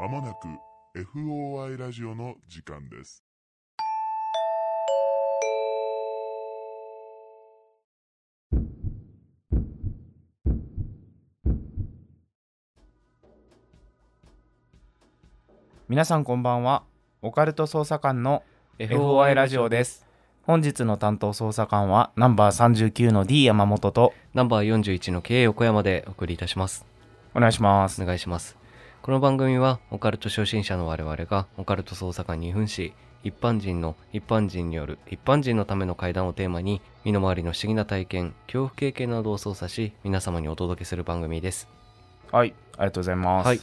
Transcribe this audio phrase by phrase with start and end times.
[0.00, 0.46] まもなく
[0.94, 3.24] FOI ラジオの時間です。
[15.88, 16.84] 皆さんこんばんは
[17.22, 18.44] オカルト捜査官の
[18.78, 20.06] FOI ラジオです
[20.42, 26.86] 本日の担当捜査官はナンバー39の D 山本とナンバー41の K 横山でお送りいたします。
[27.34, 28.57] お願いしますお願いします。
[29.00, 32.92] この番組はオカルト初心者の我々がオカルト捜査官に扮し、
[33.24, 41.68] 一般人の一般人による一般人のための会談をテーマに、身の回りの不思議な体験、恐怖経験などを操作し、皆様にお届けする番組です。
[42.30, 43.60] はいありがとうございます、はい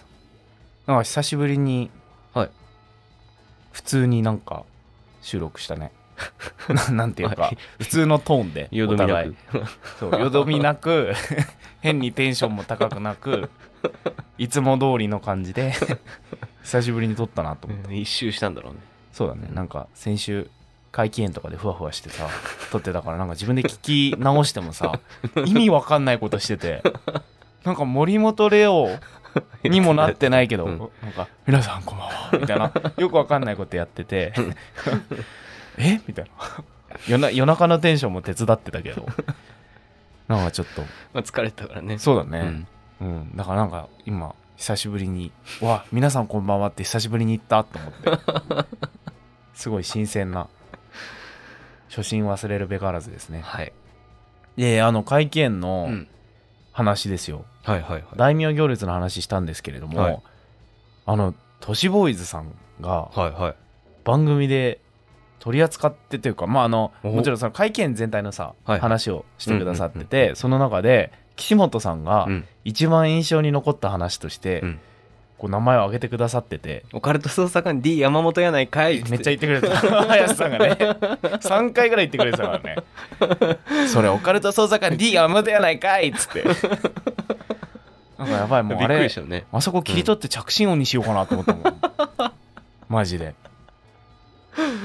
[0.87, 1.91] なんか久しぶりに
[2.33, 2.49] はい。
[3.71, 4.63] 普通になんか
[5.21, 5.91] 収録したね
[6.69, 9.35] ななんていうか、はい普通のトーンでよどみなく。
[9.99, 11.13] そうよどみなく
[11.81, 13.51] 変にテンションも高くなく
[14.37, 15.73] いつも通りの感じで
[16.63, 18.79] 久しぶりに撮ったなと思って一周したんだろうね。
[19.11, 20.49] そうだねなんか先週
[20.91, 22.27] 会期宴とかでふわふわしてさ
[22.71, 24.99] 撮ってたからなんか自分で聞き直してもさ
[25.45, 26.83] 意味わかんないことしてて
[27.63, 28.89] なんか森本レオ
[29.63, 34.33] にもなってないけど、うんなんか「皆さんこんばんは」みたいなよくわかんないことやってて
[35.77, 35.99] え？
[36.07, 36.31] みたいな
[37.07, 39.05] 夜な夜中のテンションも手伝ってたけど
[40.27, 40.81] なんかちょっと
[41.13, 41.99] まあ、疲れたからね。
[41.99, 42.67] そうだねうん。
[43.01, 47.91] うん、だからなんか今久しぶりに「わ皆さんこんばんは」って久しぶりに言ったと思っ
[48.63, 48.67] て
[49.53, 50.47] すごい新鮮な
[51.89, 53.73] 初心忘れるべからずですねはい。
[54.57, 56.07] であの会見うのん。
[56.71, 58.03] 話ですよ、はいはいはい。
[58.17, 60.19] 大名行列の話したんですけれども、はい
[61.05, 62.51] あの都市ボーイズさん
[62.81, 63.09] が。
[64.03, 64.79] 番組で
[65.39, 72.45] 取り扱ってというかまああのおもちろんその会見全体のさ、はい話をしてくださってうんうんて、その中で岸本さんがうん。
[72.63, 74.79] 一番印象に残った話として、うん。
[75.37, 76.83] こう名前を挙げてくださってて。
[76.93, 79.75] オカルト捜査官 D 山本やないかいめっちゃ言ってくれた。
[80.07, 80.71] 林さんがね。
[80.71, 83.87] 3回ぐらい言ってくれてたからね。
[83.87, 86.43] それオカルト捜査官 D 山本やないかいっつって。
[88.17, 89.45] なんかやばいもうあれね。
[89.51, 91.81] あそこ切り取って着信音にしようかなと思ったもん、
[92.87, 93.35] マジで。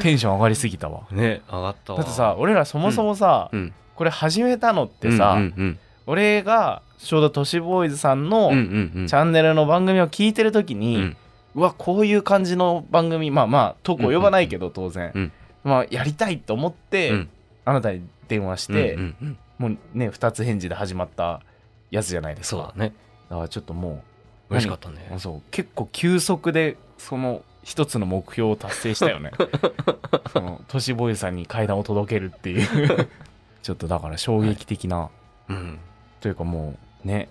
[0.03, 1.03] テンション上がりすぎたわ。
[1.13, 2.01] ね、上がったわ。
[2.01, 3.73] だってさ、俺らそもそもさ、うん。
[3.95, 8.53] これ始めたのってさ、うんうん俺がちょうど都市ボーイズさんのうん。
[8.53, 8.59] うん
[8.95, 9.07] うんうん。
[9.07, 11.17] チャンネルの番組を聞いてる時に、うん
[11.57, 15.33] うわこういう感じの番組まあまあトークを呼ばないけど当然、うん
[15.65, 17.29] まあやりたいと思って、うん
[17.65, 21.43] あなたに電話して、うんうんうんもうね2つ返事で始まった
[21.91, 22.95] やつじゃないですかそうだね。
[23.29, 24.03] だからちょっとも
[24.49, 25.07] う嬉しかったね。
[25.11, 25.19] 何？
[25.19, 29.33] そう結構急速でその一つの目標を達成したよね
[30.33, 33.09] その都市ボーイズさんに階段を届けるっていう
[33.63, 35.11] ちょっとだから衝撃的な、
[35.49, 35.79] うん。
[36.21, 37.29] というかもうね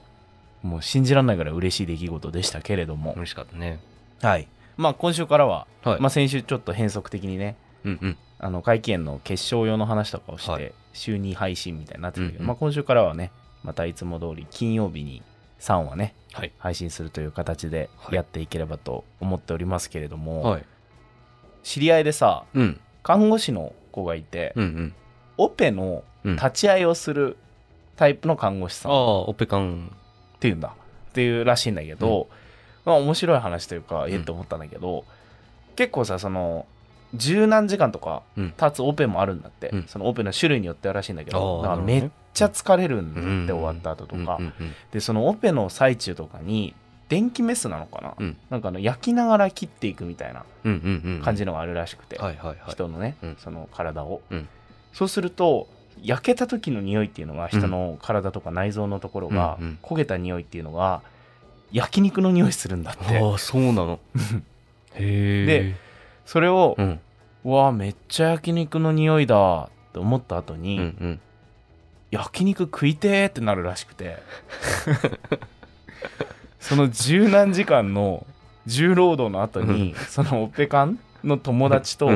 [0.62, 3.80] もう信じられないぐらい嬉しい出来事でしたけれども、嬉しかったね。
[4.22, 6.02] はいまあ今週からは、はい。
[6.02, 8.18] まあ、先週ちょっと変則的にねうんうん。
[8.40, 13.32] あの会見の決勝用の話とかをして、はい週2配信みたいになってたけど、うんうんまあ、今週からはね
[13.64, 15.22] またいつも通り金曜日に
[15.60, 16.52] 3話ねはい。
[16.58, 20.66] 配信するという形ではいやっていければと思っておりますけれども、はい。
[21.64, 22.82] 知り合いでさうん。
[23.04, 24.94] 看護師の子がいて、うんうん。
[25.38, 27.38] オペのうん立ち会いをする
[28.00, 28.92] タイプの看護師さん。
[28.94, 29.92] っああ、オペカン。
[30.40, 30.70] ていうんだ。
[30.70, 32.30] っていうらしいんだけど、
[32.86, 35.04] まあ面白い話というかえっと思ったんだけど、
[35.76, 36.66] 結構さその
[37.14, 38.54] 十何時間とかうん。
[38.58, 39.84] 経つオペもあるんだって、うん。
[39.88, 42.02] そのオペの種類によってはらしいんだけどあーだからなるほどね。
[42.02, 44.54] めっちゃ疲れるんだって、うん終わった後とか、うんうん。
[44.94, 46.74] でそのオペの最中とかに
[47.10, 48.38] 電気メスなのかな、うん。
[48.50, 51.22] なんかあの焼きながら切っていくみたいなうんうんうんうん。
[51.22, 52.58] 感じのがあるらしくて、はいはいはい。
[52.70, 53.38] 人のね、うん。
[53.40, 54.48] その体を、うん。
[54.94, 55.68] そうすると
[56.04, 61.02] 焼けた時の匂いっていうのが人の体とか内臓のところが、焦げた匂いっていうのが
[61.72, 64.00] 焼肉の匂いするんだってああ、そうなの。
[64.96, 65.46] へえ。
[65.46, 65.76] で、
[66.26, 66.82] それを、う。
[66.82, 67.00] うん
[67.44, 71.20] わめっちゃ焼肉の匂いだって思った後に、うんうん。
[72.12, 74.18] 焼肉食いてーってなるらしくて
[76.60, 78.26] その十何時間の
[78.66, 82.10] 重労働の後にそのオペカンの友達と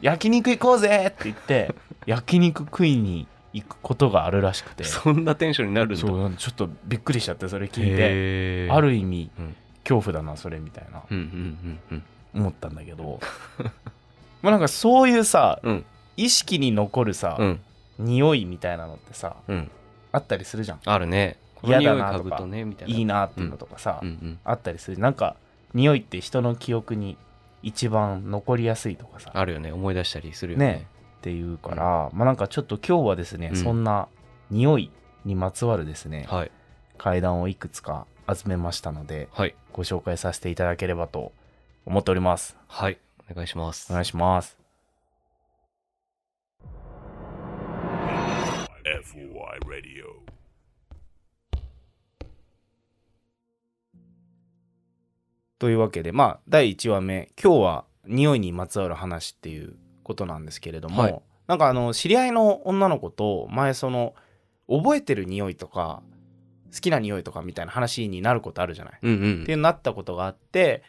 [0.00, 1.74] 焼肉行こうぜって言って
[2.06, 5.96] 焼肉食いに行くことがあるらしくてそんなテンションになるんだ。
[5.96, 8.70] そうちょっとびっくりしちゃってそれ聞いて。
[8.70, 12.02] ある意味うん恐怖だなそれみたいなうんうんうん
[12.34, 13.20] 思ったんだけど
[14.42, 15.84] まあなんかそういうさうん。
[16.16, 17.60] 意識に残るさ、うん。
[17.98, 19.70] 匂いみたいなのってさうん。
[20.12, 21.38] あったりするじゃんあるね。
[21.54, 22.96] こ嫌だなとか嗅ぐとね、みたいな。
[22.96, 24.38] いいなっていうのとかさ、うんうん。
[24.44, 25.36] あったりするなんか
[25.74, 27.16] 匂いって人の記憶に
[27.62, 29.72] 一番残りやすいとかさあるよね。
[29.72, 30.86] 思い出したりするよねね。
[31.26, 33.56] っていうから、まあなんかちょっと今日はですね、うん。
[33.56, 34.06] そんな
[34.48, 34.92] 匂い
[35.24, 36.52] にまつわるですね、はい。
[36.98, 39.56] 階段をいくつか集めましたのではい。
[39.72, 41.32] ご紹介させていただければと
[41.84, 42.56] 思っております。
[42.68, 42.98] はい。
[43.28, 43.88] お願いします。
[43.90, 44.56] お願いします。
[55.58, 59.74] というわけでまあ第1話目今日は匂いにまつわる話っていう
[60.06, 61.20] ことなんですけれども、はい。
[61.48, 64.14] なんかあの知り合いの女の子と前その
[64.68, 66.02] 覚えてる匂いとか
[66.72, 69.42] 好きな匂いとかみたいな話になることあるじゃない、うんうん。
[69.42, 70.82] っていうなったことがあって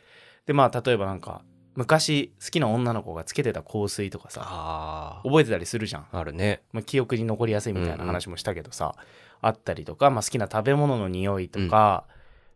[0.45, 1.41] でまあ例えばなんか
[1.75, 6.63] 昔好きな女の子がつけてた香水とかさあ覚えてたりするじゃん、ああるね。
[6.71, 8.95] まあ、記憶に残りやすいみたいな話もしたけどさ、
[9.41, 12.05] あったりとか、まあ、好きな食べ物の匂いとか、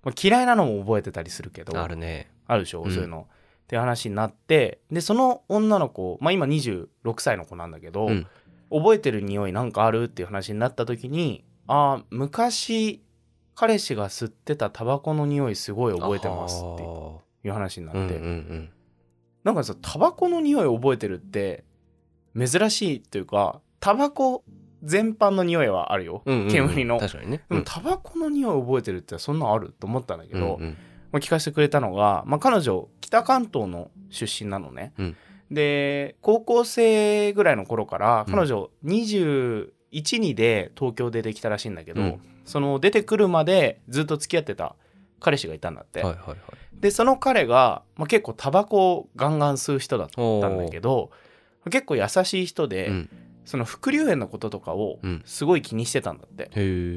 [0.04, 2.31] まあ、嫌いなのも覚えてたりするけどあるね。
[2.48, 2.92] あるでしょ、うん。
[2.92, 3.28] そういうの。
[3.71, 6.88] って話になってでその女の子、まあ、今26
[7.19, 8.27] 歳の子なんだけど、うん。
[8.73, 13.03] 覚えてる匂いなんかあるっていう話になった時にああ昔
[13.53, 16.83] 彼氏が吸ってたタバコの匂いすごい覚えてますって
[17.47, 18.69] いう話になって、うんうんうん。
[19.44, 21.65] なんかさタバコの匂い覚えてるって
[22.38, 24.44] 珍しいというかタバコ
[24.83, 26.51] 全般の匂いはあるよ、うんうんうん。
[26.51, 27.00] 煙の。
[27.00, 27.44] 確かにね。
[27.50, 30.77] でもタバコの匂い覚えてるってそんなんあると思ったんだけど、うんうん
[31.12, 35.18] まあ、聞かせてくれたのが、まあ、彼女北関東の出身なのね、うん。
[35.50, 38.34] で高校生ぐらいの頃からうん。
[38.34, 42.22] 彼女212で東京出てきたらしいんだけど、うん。
[42.46, 44.75] その出てくるまでずっと付き合ってた
[45.19, 46.38] 彼氏がいたんだって、はいはいはい。
[46.74, 51.12] でその彼が、まあ、結構タバコをガンガン吸う人だったんだけど
[51.69, 53.10] 結構優しい人で、うん
[53.45, 55.21] その副流炎のこととかをうん。
[55.25, 56.49] すごい気にしてたんだって、へ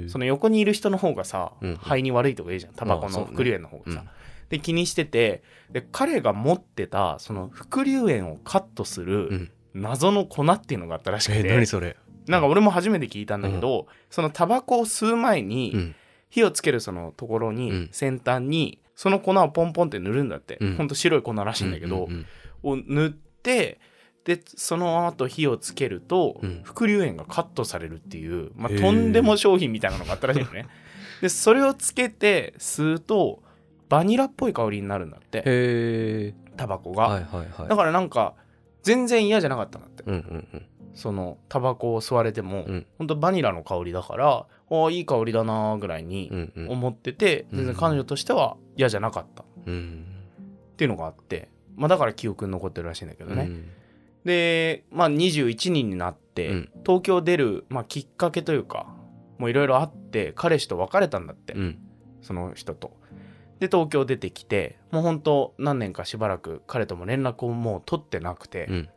[0.05, 2.75] えその横にいる人の方がさ、うん肺に悪いとか言うじゃん。
[2.75, 4.09] タバコの副流炎の方がさ、うん。
[4.51, 9.51] で気にしててで彼が持ってたその副流炎をカットすうるん。
[9.75, 11.97] 謎の粉っていうのがあったらしくえて、何それ？
[12.27, 15.95] なんか俺も初めて聞いたんだけど、そのタバコを吸う前に、うん。
[16.31, 17.89] 火をつけるそのところに、うん。
[17.93, 20.77] 先端にその粉をポンポンって塗るんだって、うん。
[20.77, 22.27] ほんと白い粉らしいんだけど、うん
[22.65, 22.81] うん。
[22.81, 23.79] を塗って
[24.25, 26.61] でその後火をつけると、うん。
[26.65, 30.67] 副流炎がカットされるっていう、まあ、とんでも商品みたいなのがあったらしいのね。
[31.21, 33.43] でそれをつけて吸うと
[33.89, 35.39] バニラっぽい香りになるんだって。
[35.39, 37.69] へえタバコが、はいはいはい。
[37.69, 38.35] だからなんか
[38.83, 40.67] 全然嫌じゃなかったんだって、うんうんうん。
[40.95, 42.87] そのタバコを吸われても、うん。
[42.99, 46.71] ほんとバニラの香りだからあいい香りだなぐらいにうんうん。
[46.71, 47.59] 思ってて、うん。
[47.59, 49.43] 全然彼女としては嫌じゃなかった。
[49.43, 50.07] っうん。
[50.77, 53.69] ていうのがあって、まあ、だから記憶に残ってるらしいんだけどね、うん
[54.25, 56.71] で、まあ、21人になって、うん。
[56.85, 58.95] 東京出る、まあ、きっかけというか
[59.39, 61.79] もういろいろあって彼氏と別れたんだって、うん。
[62.23, 62.97] その人と。
[63.61, 68.89] で東京出てきてもうほんと何年かしばらく彼とも連絡をもう取ってなくて、うん。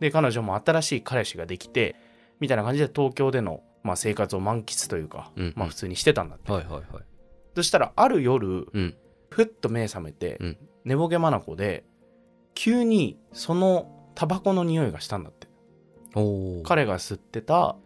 [0.00, 1.96] で彼女も新しい彼氏ができて
[2.40, 5.52] みたいな感じで東京での、まあ、生活を満喫というか、うん。
[5.56, 7.04] まあ、普通にしてたんだって、はいはいはい。
[7.54, 8.94] そしたらある夜うん。
[9.30, 10.58] ふっと目覚めて、うん。
[10.84, 11.84] 寝ぼけ眼で
[12.54, 15.46] 急にそのタバコの匂いがしたんだって。
[16.64, 17.76] 彼が吸ってた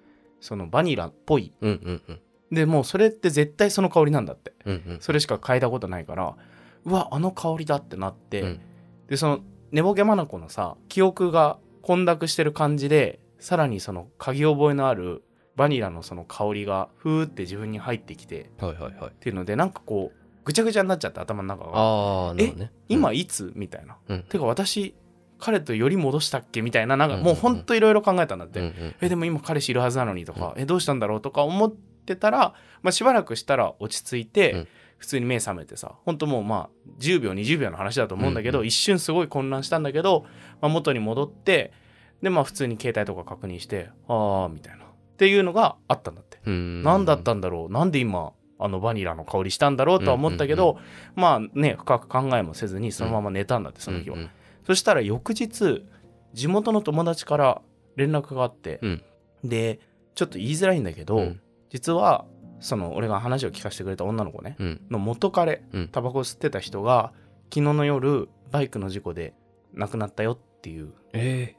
[0.41, 1.53] そのバニラっぽい。
[1.61, 2.21] うんうんうん。
[2.51, 4.55] でもうそれって絶対その香りなんだって。
[4.65, 6.37] うんうんそれしか嗅いだことないから
[6.85, 8.61] うわあの香りだってなって、うん。
[9.09, 9.41] でその
[9.73, 15.23] 寝ぼけ眼のさ記憶が混濁してる感じでさらにその嗅ぎ覚えのある
[15.57, 19.11] バニラのその香りがふーって自分に入ってきてはいはいはい。
[19.11, 21.71] っていうのでなんかこうぐちゃぐちゃになっちゃって頭の中が。
[21.75, 22.73] ああなるほどね。
[22.89, 23.53] 今いつ？
[23.57, 24.23] みたいな、うん。
[24.23, 24.95] てか私
[25.41, 26.63] 彼とより戻したっけ？
[26.63, 27.35] みたいななんかうんうんうん。
[27.35, 34.69] もうほんといろいろ考えたんだって、うんうんえでも今彼氏いるはずなのにとか、えどうしたんだろうとか思ってたら、まあ、しばらくしたら落ち着いて、うん。
[34.99, 38.69] 普通に目覚めてさ本当もうまあ10秒20秒の話だと思うんだけど、うんうん。
[38.69, 40.27] 一瞬すごい混乱したんだけど、
[40.61, 41.73] まあ、元に戻って
[42.21, 44.85] でまあ普通に携帯とか確認してああみたいな。
[44.85, 47.73] っていうのがあったんだって、うん何だったんだろう？
[47.73, 50.79] なんで今あのバニラの香りしたんだろうとは思ったけど、
[51.15, 54.31] まあね深く考えもせずにそのまま寝たんだってその日は、うんうん
[54.71, 55.85] そしたら翌日
[56.33, 57.63] 地元の友達から
[57.97, 59.03] 連絡があって、うん。
[59.43, 59.81] で
[60.15, 61.41] ちょっと言いづらいんだけど、うん。
[61.71, 62.25] 実は
[62.61, 64.81] その俺が話を聞かせてくれた女の子ねうん。
[64.89, 65.89] の元彼うん。
[65.89, 67.13] タバコ吸ってた人が
[67.53, 69.35] 昨日の夜バイクの事故で
[69.75, 70.93] 亡くなったよっていう。
[71.15, 71.57] え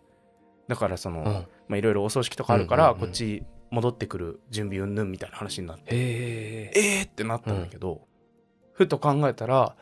[0.70, 5.94] だからその、まあいろいろお葬式とかあるから、こっち戻ってくる準備うんぬんみたいな話になって。
[5.94, 8.08] へええーってなったんだけど、
[8.72, 9.75] ふと考えたら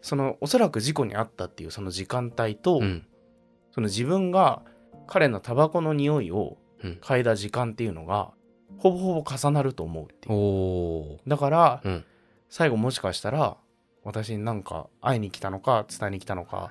[0.00, 3.06] そのおそらく事故に遭ったっていうその時間帯と、うん。
[3.70, 4.62] その自分が
[5.06, 6.98] 彼のタバコの匂いをうん。
[7.02, 8.30] 嗅いだ時間っていうのが
[8.78, 11.18] ほぼほぼ重なると思うっていう。
[11.28, 12.04] だから、うん。
[12.48, 13.56] 最後もしかしたら
[14.04, 16.70] 私になんか会いに来たのか伝えに来たのか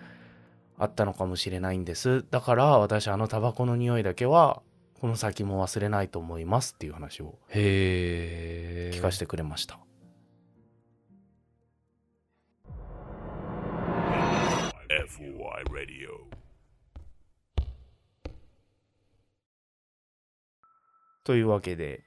[0.80, 2.26] あったのかもしれないんです。
[2.32, 4.62] だから私あのタバコの匂いだけは
[5.00, 9.80] この先も忘れないと思いますっていう話を聞かせてくれました、
[14.98, 16.10] FOI Radio.
[21.24, 22.02] というわけで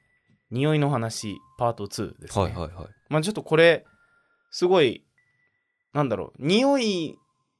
[0.50, 2.86] 匂いの話パート2ですね、はいはいはい。
[3.08, 3.84] まあちょっとこれ
[4.50, 5.04] すごい
[5.92, 7.16] なんだろう匂い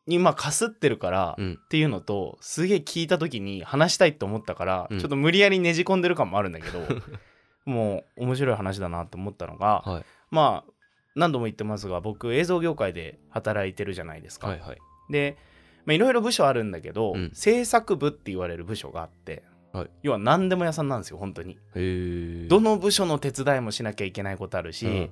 [0.09, 1.61] にまあかすってるからうん。
[1.65, 4.99] っていうのとすげえ聞いた時に話したいと思ったから、うん。
[4.99, 6.81] ちょっと無理やりねじ込んでる感もあるんだけど
[7.67, 10.05] もう面白い話だなと思ったのが、はい。
[10.31, 10.73] まあ
[11.15, 14.49] 何度も言ってますが僕映像業界で働いてるじゃないですか。
[14.49, 14.79] はいはい
[15.11, 15.37] で
[15.85, 17.31] まあいろいろ部署あるんだけど、うん。
[17.33, 19.91] 制作部って言われる部署があって、はい。
[20.03, 21.59] 要は何でも屋さんなんですよ本当に。
[22.49, 25.11] どの部署の手伝いもしなきゃいけないことあるし、うん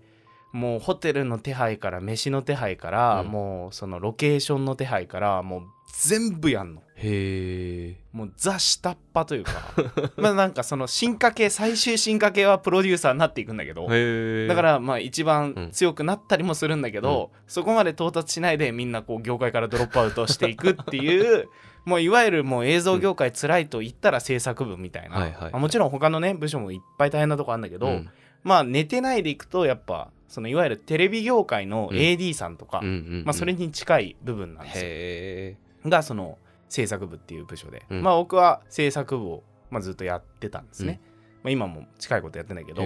[0.52, 3.28] もうホテルの手配から飯の手配から、うん。
[3.28, 5.62] もうそのロケーションの手配からもう
[5.92, 6.82] 全部やんの。
[7.00, 9.52] へえもうザ下っ端というか。
[10.16, 21.48] まあなんかその進化系最終進化系はプロデューサーになっていくんだけどだからまあ一うん番強くなったりもするんだけど、そこまで到達しないでみんなこう業界からドロップアウトしていくっていう
[21.84, 28.10] もういわゆるもう映像業界辛いと言ったら制作部みたいな、もちろん他のね部署もいっぱい大変なとこあるんだけど、うん。
[28.42, 31.98] まあ寝てないでいくとやっぱそのいわゆるテレビ業界のうん。
[31.98, 33.24] AD さんとか、うんうんうん。
[33.24, 35.90] まあ、それに近い部分なんですよ。
[35.90, 38.02] がその制作部っていう部署で、うん。
[38.02, 41.00] まあ僕は制作部を、まあ、ずっとやってたんですね、
[41.42, 42.82] まあ、今も近いことやってんだけど、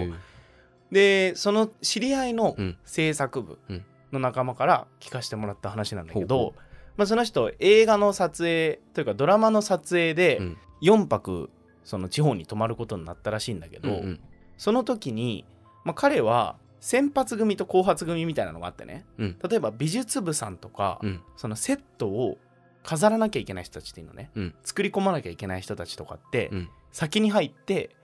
[0.91, 2.77] でその知り合いのうん。
[2.85, 3.85] 制作部うん。
[4.13, 6.55] の仲間から聞かせてもらった話なんだけど、
[6.97, 10.59] まあ、その人映画の撮影というかドラマの撮影でうん。
[10.83, 11.49] 4泊
[11.85, 14.21] その地方に泊まることになったらしいんだけど、うんうん。
[14.59, 15.45] その時に、
[15.85, 19.39] まあ、彼は先発組と後発組みたいなのがあってね、うん。
[19.49, 21.21] 例えば美術部さんとか、うん。
[21.37, 22.39] そのセットを
[22.83, 24.55] 飾らなきゃいけない人たちっていうのね、うん。
[24.65, 26.69] 作り込まなきゃいけない人たちとかって、うん。
[26.91, 27.95] 先に入って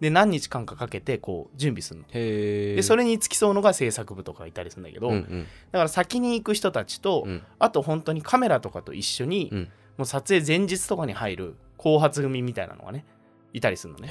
[0.00, 2.06] で何日間かかけてこう準備するの。
[2.08, 5.46] でそれに付き添うのが制作部とかいたりするんだけど、うんうん。
[5.72, 7.42] だから先に行く人たちと、うん。
[7.58, 9.68] あと本当にカメラとかと一緒に、うん。
[9.96, 13.06] もう撮影前日とかに入る後発組みたいなのがね
[13.54, 14.08] いたりするのね。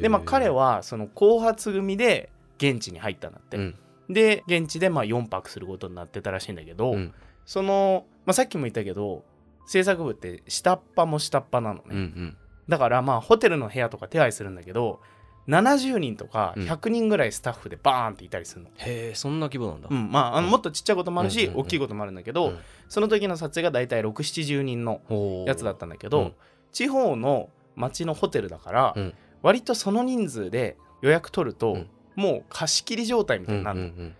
[0.00, 3.56] でまあ彼はその後発組で現地に入ったんだって。
[3.56, 3.74] うん。
[4.10, 7.14] で現地でまあ4泊することになってたらしいんだけど、うん。
[7.46, 9.24] その、まあ、さっきも言ったけど
[9.66, 12.36] 制作部って下っ端も下っ端なのね、うんうん。
[12.68, 15.00] だからまあホテルの部屋とか手配するんだけど
[15.48, 16.62] 70人とかうん。
[16.64, 19.88] 100人ぐらいスタッフでバーンっていたりするの、へえそんな規模なんだ。
[19.90, 20.10] うん。
[20.10, 20.50] まああのうん。
[20.52, 21.60] もっとちっちゃいこともあるし、うんうんうん。
[21.62, 22.58] 大きいこともあるんだけど、うん。
[22.88, 25.00] その時の撮影が大体670人の
[25.46, 26.32] やつだったんだけど、うん。
[26.72, 29.14] 地方の町のホテルだから、うん。
[29.42, 31.90] 割とその人数で予約取ると、うん
[32.20, 34.14] もう貸し切り状態みたいになるの、うん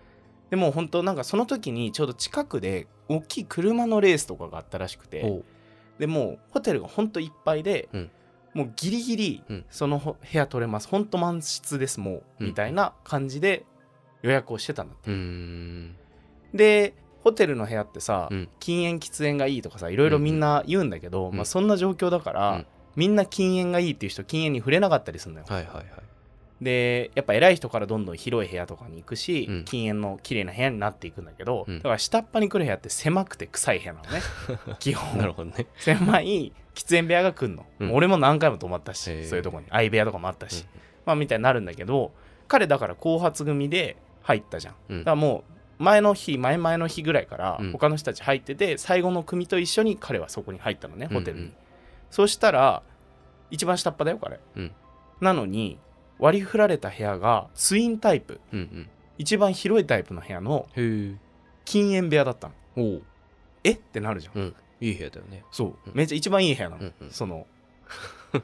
[0.50, 5.44] でも本当なんかその時にちょうど近くで大きい車のレースとかがあったらしくて、
[6.00, 8.10] でもうホテルが本当いっぱいで、うん。
[8.52, 9.64] もうギリギリうん。
[9.70, 10.88] そのほ部屋取れます。
[10.88, 13.64] 本当満室ですもう、うんみたいな感じで
[14.22, 16.56] 予約をしてたんだって。
[16.56, 18.48] でホテルの部屋ってさ、うん。
[18.58, 22.66] 禁煙喫煙がいいとかさいろいろみんな言うんだけど、うんまあ、そんな状況だから、うん。
[22.96, 25.86] みんな禁煙がいいっていう人禁煙に触れなかったりするのよ、はいはいはい
[26.60, 29.64] でやっぱ偉い人からどんどん広い部屋とかに行くし、うん。
[29.64, 31.78] 禁煙の綺麗な部屋になっていくんだけど、うん。
[31.78, 34.20] だから下っ端に来る部屋って狭くて臭い部屋なのね。
[34.78, 35.18] 基本。
[35.18, 35.66] なるほどね。
[35.78, 37.94] 狭い喫煙部屋が来るの、うん。
[37.94, 39.66] 俺も何回も泊まったしそういうとこに。
[39.70, 40.66] 相部屋とかもあったし、
[41.06, 42.12] まあみたいになるんだけど
[42.46, 44.98] 彼だから後発組で入ったじゃん、うん。
[45.00, 45.44] だからも
[45.78, 47.72] う前の日前々の日ぐらいからうん。
[47.72, 51.52] 他の人たち入ってて、最後の組と一緒に彼はそこに入ったのねホテルに、うんうん
[52.10, 52.82] そうしたら
[53.52, 54.72] 一番下っ端だよ彼、うん。
[55.20, 55.78] なのに
[56.20, 58.40] 割り振られた部屋がツインタイプ。
[58.52, 58.90] うんうん。
[59.18, 60.66] 一番広いタイプの部屋の
[61.64, 63.00] 禁煙部屋だったの。
[63.64, 63.72] え？
[63.72, 64.54] ってなるじゃん、うん。
[64.80, 65.44] いい部屋だよね。
[65.50, 65.68] そう。
[65.86, 65.92] うん。
[65.94, 67.10] めっちゃ一番いい部屋なの、うんうん。
[67.10, 67.46] その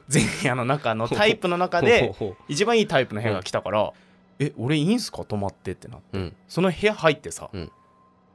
[0.07, 2.13] 全部屋の中の タイプの中で
[2.47, 3.93] 一番いいタイプの部屋が来たから、
[4.39, 6.35] え俺いいんすか泊まってってなってううん。
[6.47, 7.71] その部屋入ってさ、うん。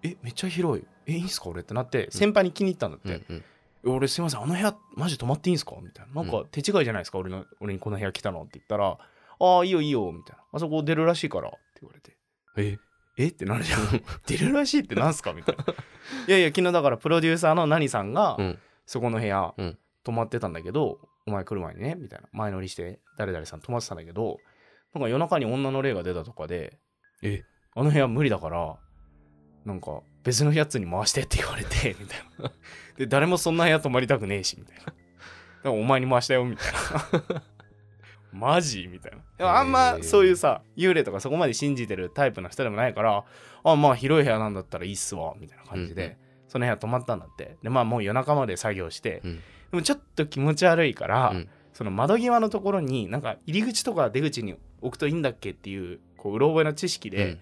[0.03, 0.85] えめっちゃ広い。
[1.07, 3.37] えいいんすか俺ってなって先輩に気に入ったんだって、うんうん。
[3.39, 5.77] え俺すいませんあの部屋マジ泊まっていいんすか？
[5.81, 6.23] みたいな。
[6.23, 8.99] なんか手違いじゃないですか、俺の俺にこの部屋来たのって言ったら
[9.45, 10.43] ああいいよいいよみたいな。
[10.53, 12.17] あそこ出るらしいからって言われて。
[12.57, 12.79] え？
[13.19, 13.29] え？
[13.29, 13.81] ってなるじゃん。
[14.27, 15.33] 出るらしいってなんすか？
[15.33, 15.65] みたいな。
[16.29, 18.59] いやいや昨日だからプロデューサーの何さんが、うん。
[18.87, 19.79] そこの部屋、うん。
[20.05, 22.29] 泊まってたんだけどお前来る前にねみたいな。
[22.33, 24.39] 前乗りして誰々さん泊まってたんだけど
[24.95, 26.79] なんか夜中に女の霊が出たとかで
[27.23, 27.43] え？
[27.75, 28.77] あの部屋無理だから
[29.65, 32.53] なんか別のやつに回してって言われて みたいな。
[32.97, 34.85] で誰もそんな部屋泊まりたくねえしみたいな。
[34.85, 34.97] だか
[35.63, 37.43] らお前に回したよみたいな
[38.33, 38.89] マジ？
[38.91, 39.19] みたいな。
[39.39, 43.25] でもあんまそういうさ幽霊とかそこまで信じてるタイプの人でもないから
[43.65, 46.17] あまあ広い部屋なんだったらいいっすわみたいな感じで、うんうん。
[46.49, 47.57] その部屋泊まったんだって。
[47.63, 49.37] でまあもう夜中まで作業して、うん。
[49.37, 51.49] でもちょっと気持ち悪いから、うん。
[51.73, 57.41] その窓際のところになんか入り口とか出口に置くといいんだっけっていうこううろ覚えの知識で、うん。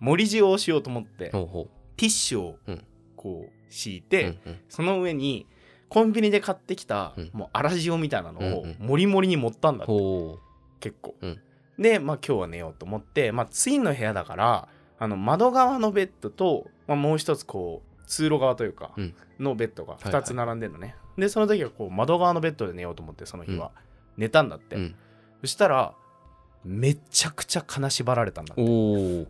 [0.00, 1.66] 盛り塩をしようと思って、ティ
[2.06, 2.84] ッシュをうん。
[3.16, 4.58] こう敷いて、うんうん。
[4.68, 5.46] その上に
[5.88, 7.30] コンビニで買ってきた、うん。
[7.32, 8.86] もう粗塩みたいなのをうんうん。
[8.86, 10.38] もりもりに盛ったんだって、ほ
[10.80, 11.38] 結構、うん。
[11.78, 14.68] でまあ今日は寝ようと思って、まあ、ツインの部屋だから
[14.98, 19.14] あの窓側のベッドと、まあ、もう一つこう通路側というかうん。
[19.38, 23.70] のベッドがはい2つ並んでるのね、でその時はこう窓側のベッドで寝ようと思ってその日は、
[24.16, 24.94] 寝たんだって、ううん。
[25.42, 25.94] そしたら
[26.64, 28.62] めちゃくちゃ金縛られたんだって。
[28.62, 28.64] お
[29.22, 29.26] お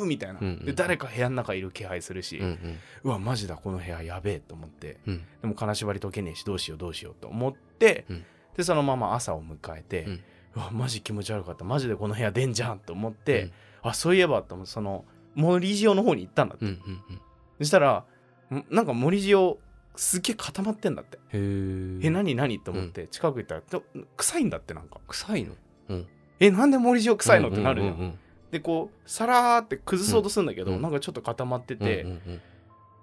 [0.00, 2.78] うーみたいな、うんうんで誰か部屋の中いる気配するし、うんうん。
[3.04, 4.98] うわマジだこの部屋やべえと思って。
[5.06, 5.24] うん。
[5.42, 8.24] でも金縛り解けねえしどうしようどうしようと思って、うん。
[8.56, 10.20] でそのまま朝を迎えて、うん。
[10.56, 11.64] うわマジ気持ち悪かった。
[11.64, 13.52] マジでこの部屋出んじゃんと思って、
[13.82, 17.20] あそういえばとその森塩の方に行ったんだって、うんうんうん。
[17.58, 18.04] そしたら
[18.50, 19.56] んなんか森塩
[19.94, 23.82] すっげえ固まってんだって、へええ何何と思って近く行ったらと
[24.16, 25.00] 臭いんだってなんか。
[25.08, 25.54] 臭いの？
[25.90, 26.06] うん。
[26.40, 28.18] えなんで森塩臭いのってなるじゃん,、うんうん
[28.50, 30.82] でこうさらーって崩そうとするんだけど、うん。
[30.82, 32.40] なんかちょっと固まってうんて、うんうん。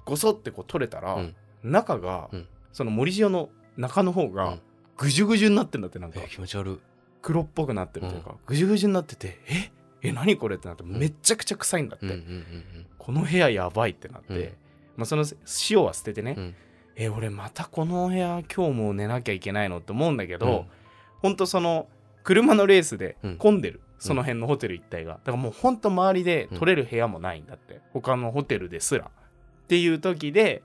[0.06, 1.36] ごそってこう取れたら、うん。
[1.64, 2.48] 中が、うん。
[2.74, 4.62] その森塩の中の方うがん。
[4.98, 6.20] ぐじゅぐじゅになってんだってなんか。
[6.24, 6.78] え気持ち悪い。
[7.22, 9.72] 黒っぽくなってるというか、ぐじゅぐじゅになっててえ？
[10.04, 14.44] え何これってなってめっちゃくちゃ臭いんだって、うんうんうんこの部屋やばいってなって、うん。
[14.98, 15.26] まあ、その
[15.70, 16.56] 塩は捨ててね、うん。
[16.96, 20.66] え俺またこの部屋今日も寝なきゃいけないのって思うんだけど、うん。
[21.22, 21.88] ほんとその
[22.24, 23.38] 車のレースでうん。
[23.38, 25.14] 混んでる、その辺のホテル一帯が。
[25.14, 29.06] だからもうほんと周りで取れる部屋もないんだって、他のホテルですら。
[29.06, 30.62] っていう時で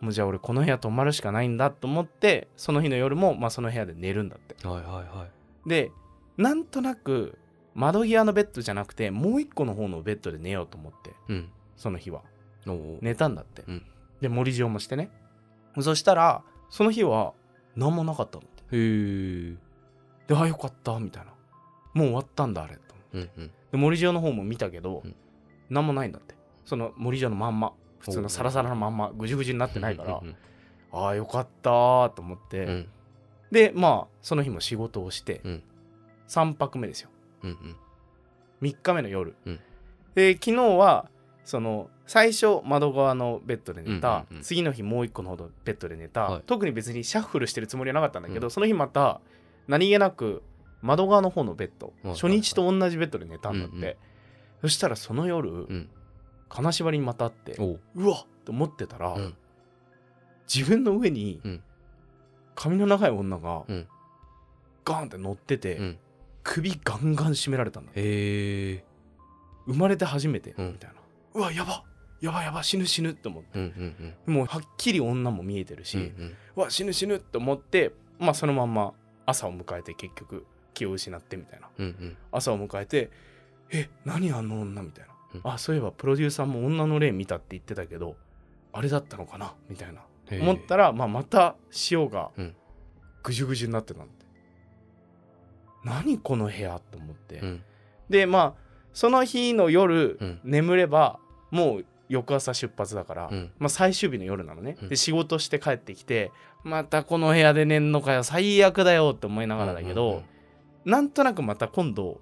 [0.00, 4.54] もうじゃあ俺この部屋泊まるしかないんだと思ってその日の夜もまあその部屋で寝るんだって。
[4.66, 4.84] はいはい
[5.18, 5.68] はい。
[5.68, 5.90] で
[6.36, 7.38] なんとなく
[7.74, 11.50] 窓際のベッドじゃなくてもう一個の方のベッドで寝ようと思ってうん。
[11.76, 12.22] その日は。
[13.02, 13.86] 寝たんだって、うん。
[14.20, 15.10] で森塩もしてね。
[15.80, 17.32] そしたらその日は
[17.76, 18.76] 何もなかったのって。
[18.76, 19.56] へえ
[20.28, 21.33] であよかったみたいな
[21.94, 22.74] もう終わったんだあれ。
[22.74, 22.80] と
[23.14, 23.50] うんうん。
[23.72, 25.16] で森塩の方も見たけど、うん。
[25.70, 26.34] 何もないんだって。
[26.64, 27.72] その森塩のまんま。
[28.00, 30.36] 普通のサラサラのまんまぐじゅぐじゅになってないから、うん
[30.92, 32.88] ああよかったーと思って、うん。
[33.50, 35.62] でまあその日も仕事をして、うん。
[36.28, 37.08] 3泊目ですよ。
[37.42, 37.76] うんうん。
[38.62, 39.60] 3日目の夜、うん。
[40.14, 41.08] で昨日は
[41.44, 44.42] その最初窓側のベッドで寝た、うんうんうん。
[44.42, 46.42] 次の日もう一個のほどベッドで寝た、はい。
[46.46, 48.50] 特に別にシャッフルしてるつもりはなかったんだけど、うん。
[48.50, 49.20] その日また
[49.66, 50.42] 何気なく
[50.84, 53.94] 窓側の方のベッド、はい初日と同じベッドで寝たんだって、うんうん。
[54.60, 55.88] そしたらその夜、うん。
[56.50, 57.80] 金縛りにまたあっておう。
[57.94, 59.34] うわっと思ってたら、うん。
[60.52, 61.62] 自分の上にうん。
[62.54, 63.88] 髪の長い女がうん。
[64.84, 65.98] ガーンって乗ってて、うん。
[66.42, 68.82] 首ガンガン締められたんだ生
[69.66, 70.72] まれて初めて、うん。
[70.72, 70.96] みたいな。
[71.32, 71.82] うわやば
[72.20, 73.58] やばやば死ぬ死ぬって思って。
[73.58, 74.34] うんうんうん。
[74.34, 76.36] もうはっきり女も見えてるし、うんうん。
[76.56, 78.92] うわ死ぬ死ぬって思ってまあそのまんま
[79.24, 81.68] 朝を迎えて結局気を失ってみたいな。
[81.78, 82.16] うんうん。
[82.32, 83.10] 朝を迎えて
[83.70, 84.82] え何あの女？
[84.82, 88.16] みたいな、うんあそういえばプロデューサーも女の霊見たって言ってたけど
[88.72, 89.54] あれだったのかな？
[89.68, 90.02] みたいな。
[90.40, 91.54] 思ったら、まあ、また
[91.90, 92.54] 塩がうん。
[93.22, 94.12] ぐじゅぐじゅになってたんで、
[95.82, 97.62] 何この部屋って思って、うん。
[98.10, 98.54] でまあ
[98.92, 100.40] その日の夜、うん。
[100.44, 101.18] 眠れば
[101.50, 103.50] もう翌朝出発だから、うん。
[103.58, 104.88] まあ、最終日の夜なのね、うん。
[104.90, 106.32] で仕事して帰ってきて
[106.62, 110.24] またこの部屋で寝んのかよ最悪だよって思いながらだけど、うんうん
[110.84, 112.20] なんとなくまた今度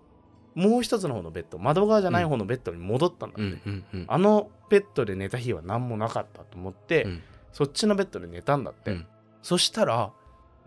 [0.54, 4.04] もう一つの方のベッド窓側じゃない方のベッドに戻ったんだって、うんうんうん。
[4.08, 7.22] あのベッドで寝た日は何もなかったと思って、うん。
[7.52, 9.06] そっちのベッドで寝たんだって、うん。
[9.42, 10.12] そしたら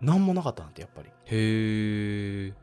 [0.00, 1.08] 何もなかったんだってやっぱり。
[1.08, 2.54] へえ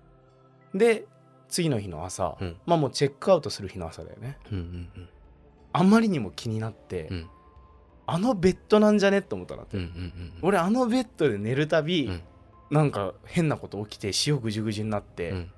[0.74, 1.06] で
[1.48, 2.58] 次の日の朝、うん。
[2.65, 4.38] まあもうチェックアウトする日の朝だよね。
[4.52, 4.63] うんうん
[4.98, 5.10] うん。
[5.72, 7.28] あまりにも気になって、うん。
[8.06, 10.34] あのベッドなんじゃねって思ったんだって、うんうんうん。
[10.41, 12.22] 俺あのベッドで寝るたび、うん
[12.74, 15.52] なんか変なこと起きて塩ぐじゅぐじゅになって、うん。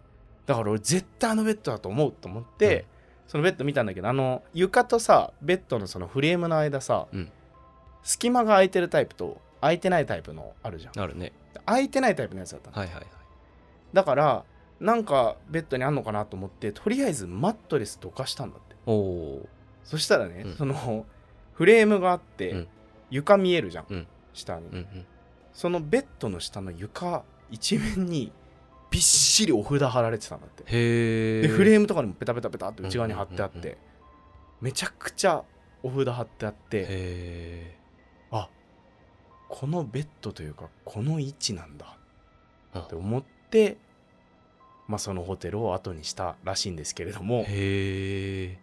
[0.45, 2.86] だから俺絶対あのベッドだと思うと思って、
[3.25, 7.32] そのベッド見たんだけどあの床とさベッドのそのフレームの間さ、うん。
[8.04, 10.99] 隙間が空いてるタイプと空いてないタイプのあるじゃん。
[10.99, 11.32] あるね。
[11.65, 13.06] 空いてないタイプのやつだったの、はいはいはい。
[13.93, 14.43] だから
[14.80, 18.75] なんかベッドにあんのかなと思ってとりあえずマットレスどかしたんだって。
[18.86, 19.49] おお
[19.86, 20.54] そしたらね、うん。
[20.56, 21.06] その
[21.54, 22.67] フレームがあって、うん。
[23.10, 24.08] 床見えるじゃん、うん。
[24.34, 25.06] 下に、うんうん
[25.55, 28.31] そのベッドの下の床一面に
[28.91, 30.63] びっしりお札貼られてたんだって。
[30.63, 33.77] へえでフレームとかにもペタペタペタって内側に貼ってあっうんうんうんて
[34.61, 35.43] めちゃくちゃ
[35.81, 37.77] お札貼ってあってへ
[38.31, 38.49] あ
[39.47, 41.97] このベッドというかこの位置なんだ
[42.73, 43.77] えって思って
[44.87, 47.45] まあそのホテルを後にしたらしいんですけれども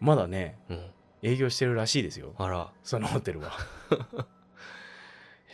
[0.00, 0.90] まだねうん。
[1.22, 2.34] 営業してるらしいですよ。
[2.36, 2.72] あら。
[2.82, 3.52] そのホテルは。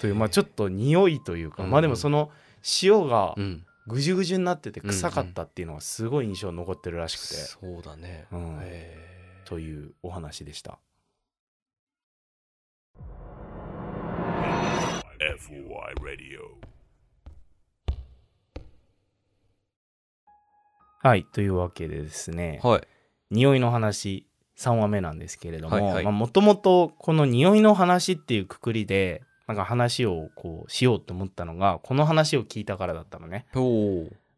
[0.01, 2.31] というまあちょっと匂いというか、まあでもその
[2.83, 3.65] 塩がうん。
[3.89, 8.27] ぐじゅぐじゅになってて臭かったっていうのはすごい印象に残ってるらしくて、そうだね。
[8.31, 8.61] うん。
[9.47, 10.79] というお話でした。
[15.19, 16.41] FOI Radio
[21.03, 22.61] はいというわけでですね。
[22.63, 22.83] はい。
[23.31, 24.27] 匂いの話
[24.59, 33.47] 3話目なんですけれどももともとこの匂いの話っていうくくりでなんか話をこうしようと思ったのがこの話を聞いたからだったのね。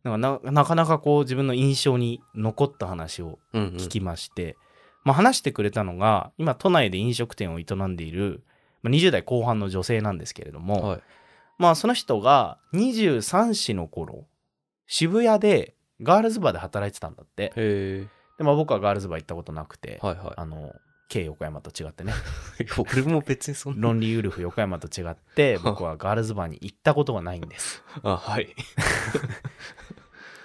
[0.04, 3.74] なんかななかなかこう自分の印象に残った話をうんうん。
[3.74, 4.56] 聞きまして、
[5.04, 8.44] まあ、話してくれたのが今都内で飲食店を営んでいる
[8.82, 11.00] まあ20代後半の女性なんですけれども、はい。
[11.58, 14.26] まあその人が23歳の頃
[14.86, 17.52] 渋谷でガールズバーで働いてたんだって。
[17.56, 18.06] へ
[18.38, 20.72] で、まあ、僕はガールズバー行ったことなくて、えはいはあの
[21.10, 22.12] K 横山と違ってね。
[22.60, 23.88] い 俺も別にそんな。
[23.88, 27.82] ロンリーウルフ横山と違って 僕はガールズバーに行ったことがないんです。
[28.02, 28.54] あはい。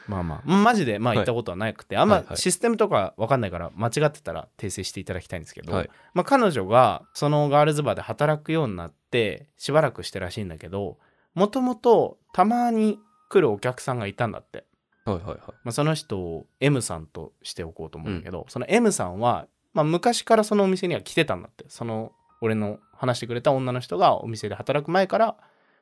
[0.07, 1.17] まあまあマジでまあはい。
[1.19, 2.37] 行ったことはなくて、あんまはいはい。
[2.37, 5.89] システムとか分かんないから間違ってたら訂正していただきたいんですけど、はい。
[6.15, 10.97] まあ、彼女がそのガールズバーで働くようになってしばらくしてらしいんだけど
[11.35, 12.99] もともとたまに
[13.29, 14.65] 来るお客さんがいたんだって、
[15.05, 15.37] はいはいはい。
[15.37, 21.65] まあ、その人を M さんとしておこうと思うんだけど、その M さんは、まあ、昔からそのお店には来てたんだって。
[21.67, 25.35] その俺の話してくれた女の人がお店で働く前から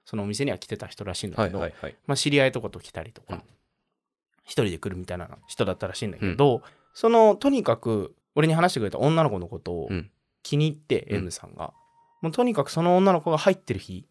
[0.06, 1.96] そのお店には来てた人らしいんだはけど、いはいはい。
[2.08, 3.42] まあ、知り合いとかと来たりとか、うん。
[4.44, 6.62] 一人で来るみたいな人だったらしいんだけど、
[6.94, 10.10] そのとにかく俺に話してくれた女の子のことをうん。
[10.42, 11.18] 気に入って、うん。
[11.20, 11.74] M さんが。
[12.22, 14.08] もうとにかくその女の子が入ってる日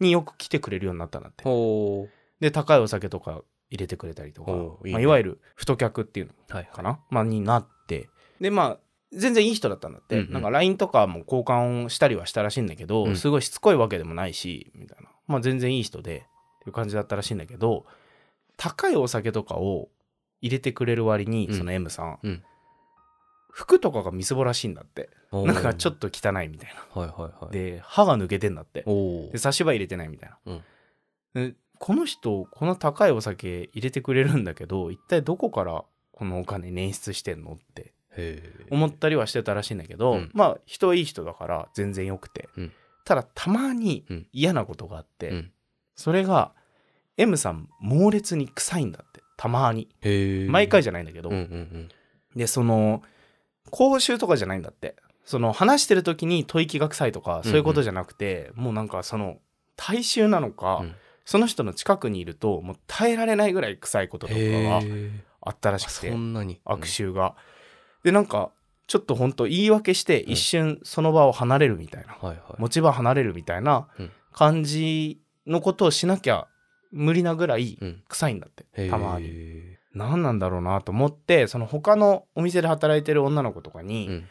[0.00, 1.44] によく来てくれるようになったんだって。
[1.44, 2.08] ほ
[2.40, 4.52] で高いお酒とか入れてくれたりとか。
[4.52, 4.92] いいね。
[4.92, 8.08] まあ、いわゆる太客っていうのうはいかな、まあ、になって。
[8.40, 8.85] でまあ
[9.16, 10.32] 全然いい人だったんだって、うんうん。
[10.32, 13.16] なんか LINE とかも交換したりはしたらしいんだけど、うん。
[13.16, 17.86] すごいしつこいわけでもないしみたいなまあ全然いい人でっていう感じだったらしいんだけど
[18.56, 19.88] 高いお酒とかを
[20.40, 21.54] 入れてくれる割に、うん。
[21.54, 22.42] その M さん、うん。
[23.50, 25.08] 服とかがみすぼらしいんだって。
[25.32, 27.00] なんかちょっと汚いみたいな。
[27.00, 27.52] はいはいはい。
[27.52, 28.84] で歯が抜けてんだって。
[29.32, 31.50] で差し歯入れてないみたいな、うん。
[31.50, 37.92] でこの人この高いお酒入れてくれるんだけど一体どこからこのお金捻出してんのって
[38.70, 40.30] 思ったりはしてたらしいんだけど、うん。
[40.34, 42.72] まあ人はいい人だから全然よくて、うん。
[43.04, 44.26] ただたまにうん。
[44.32, 45.52] 嫌なことがあって、うん。
[45.94, 46.52] それが
[47.16, 49.22] M さん猛烈に臭いんだって。
[49.36, 49.88] たまに。
[50.48, 51.88] 毎回じゃないんだけど、うんうん
[52.34, 53.02] でその
[53.70, 54.96] 口臭とかじゃないんだって。
[55.24, 59.38] その話してる時に吐息が臭いとかそういうことじゃなくて、もうなんかその
[59.76, 60.94] 体臭なのか、うん。
[61.24, 66.10] その人の近くにいるともう耐えられないぐらい臭いこととかへがえあったらしくて。
[66.10, 66.60] そんなに。
[66.64, 67.34] 悪臭が。
[68.06, 68.50] でなんか
[68.86, 70.32] ちょっとほんと言い訳してうん。
[70.34, 72.60] 一瞬その場を離れるみたいな、はいはい。
[72.60, 74.10] 持ち場離れるみたいなうん。
[74.32, 76.46] 感じのことをしなきゃ
[76.92, 78.02] 無理なぐらいうん。
[78.08, 78.90] 臭いんだって、へー。
[78.90, 79.76] たまに。
[79.92, 84.28] 何なんだろうなと思ってその他のお店で働いてる女の子とかうにん。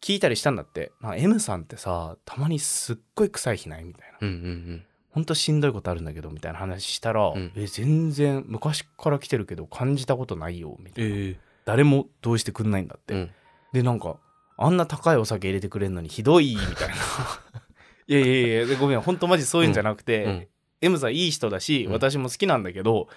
[0.00, 4.18] 聞いたりしたんだって「なんか M さんってさたまにすっごい臭い日ない?」みたいな。
[4.20, 7.50] うんうん「ほんとしんどいことあるんだけど」みたいな話したら「うん。
[7.56, 13.30] え全然昔から来てるけど感じたことないよ」みたいな、ええ誰もどうしてくんないんだって、うん。
[13.74, 14.16] でなんか
[14.56, 16.94] あんな高いお酒入れてくれんのにひどいみたいな。
[18.08, 20.48] いやいやいやでごめんほんとマジそういうんじゃなくて、うん。
[20.80, 21.92] M さんいい人だし、うん。
[21.92, 23.08] 私も好きなんだけど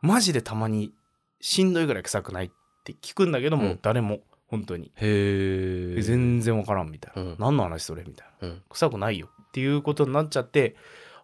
[0.00, 0.94] マジでたまに
[1.40, 2.50] しんどいぐらい臭くないっ
[2.84, 3.78] て聞くんだけども、うん。
[3.82, 7.36] 誰も本当に、へえ全然わからんみたいな、うん。
[7.38, 8.48] 何の話それみたいな。
[8.48, 8.62] うん。
[8.70, 10.76] 臭くないよっていうことになっちゃって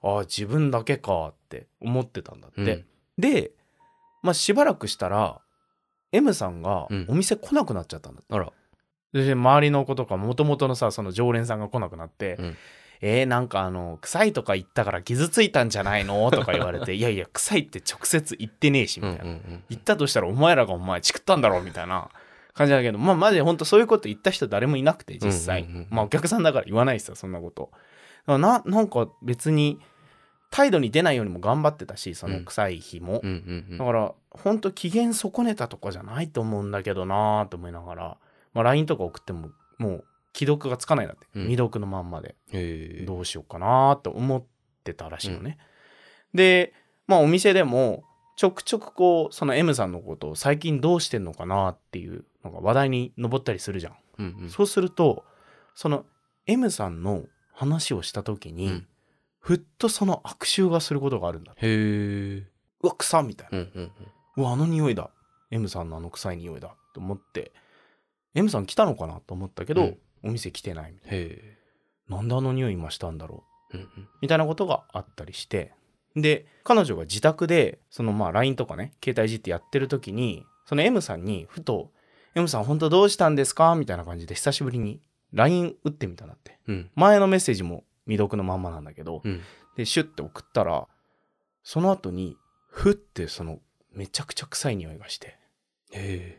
[0.02, 2.84] ああ自分だけかって思ってたんだって、うん。
[3.16, 3.52] で
[4.22, 5.40] まあしばらくしたら
[6.14, 7.06] M さんがうん。
[7.08, 8.34] お店来なくなっちゃったんだって。
[8.34, 8.52] あら。
[9.12, 12.56] で周りの子とかもともとのさその常連さんが来なくなって「うん。
[13.00, 16.28] えー、なんかあの臭いとか言ったから傷ついたんじゃないの?
[16.32, 22.08] 」とか言われて「いやいや臭いって直接言ってねえし」みたいな、言ったとしたらお前らがお前チクったんだろみたいな
[22.54, 27.70] 感じだけどまあマジで本当そういうこと言った人誰もいなくて実際、うんうんうんまあお客さんだから言わないですよそんなこと。
[28.26, 29.80] ななんか別に
[30.54, 33.78] 態度に出ないようにも頑張ってたしその臭い日も、うんうんうん。
[33.78, 38.16] だから本当機嫌損ねたとかじゃないと思うんだけどなーと思いながら、
[38.52, 41.42] まあ、LINE とか送ってももう既読がつかないんだって、うん。
[41.42, 42.36] 未読のまんまで。
[43.04, 44.44] どうしようかなーって思っ
[44.84, 45.58] てたらしいのね、
[46.32, 46.72] で
[47.08, 48.04] まあお店でも
[48.36, 54.50] ちょくちょくこうその M さんのことを最近どうしてんのかなっていうのが話題に上ったりするじゃん、うんうん。
[54.50, 55.24] そうすると
[55.74, 56.04] その
[56.46, 58.86] M さんの話をした時に、うん
[59.44, 62.46] ふっとその悪臭がすることがあるんだへえ
[62.82, 63.58] うわ臭っみたいな。
[63.58, 63.92] うんうん
[64.36, 65.10] うわあの匂いだ。
[65.50, 67.52] M さんのあの臭い匂いだと思って。
[68.34, 69.98] M さん来たのかなと思ったけど、うん。
[70.24, 71.58] お店来てないみたいへえ
[72.08, 73.76] ななんであの匂い今したんだろう？
[73.76, 74.08] うんうん。
[74.22, 75.72] みたいなことがあったりして。
[76.16, 81.90] で彼女が自宅でそのまあ LINE とかね携帯いじってやってる時にその M さんにふと
[82.34, 85.00] 「M さん本当どうしたんですか?」みたいな感じで久しぶりに
[85.32, 86.58] LINE 打ってみたんだって。
[86.66, 86.90] うん。
[86.94, 89.40] 前のメッセージも未読のまんまなんだけどうん。
[89.76, 90.86] でシュッて送ったら
[91.62, 92.36] その後に
[92.68, 93.58] ふってその
[93.92, 95.36] めちゃくちゃ臭い匂いがして
[95.92, 96.38] へ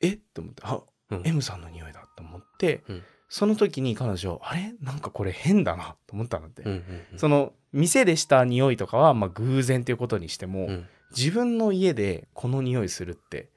[0.00, 0.08] え。
[0.08, 0.80] って思ってあ、
[1.10, 1.22] うん。
[1.24, 3.02] M さんの匂いだと思って、うん。
[3.28, 4.72] その時に彼女あれ？
[4.80, 6.72] なんかこれ変だなと思ったんだって、えうん
[7.12, 7.18] うん。
[7.18, 10.86] その店でした匂いとかはまあ偶然っていうことにしても、うん。
[11.10, 13.50] 自分の家でこの匂いするって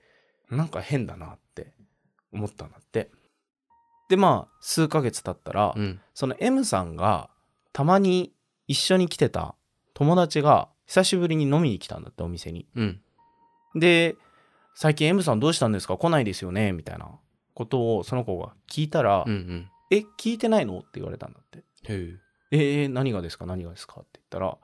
[0.49, 1.73] なんか変だなって
[2.32, 3.10] 思ったんだって
[4.09, 6.01] でまあ数ヶ月経ったら、うん。
[6.13, 7.29] その M さんが
[7.71, 8.33] たまに
[8.67, 9.55] 一緒に来てた
[9.93, 12.67] 友達が久しぶりに飲みに来たんだってお店に。
[12.75, 13.01] うん。
[13.75, 14.15] で
[14.75, 15.95] 最近 M さんどうしたんですか？
[15.97, 16.71] 来ないですよね？
[16.71, 17.07] みたいな
[17.53, 19.69] ことをその子が聞いたら、うんうん。
[19.91, 20.79] え聞いてないの？
[20.79, 21.59] って言われたんだって。
[21.59, 21.63] へ
[22.51, 22.79] え。
[22.81, 23.45] えー、何がですか？
[23.45, 24.01] 何がですか？
[24.01, 24.57] って言ったら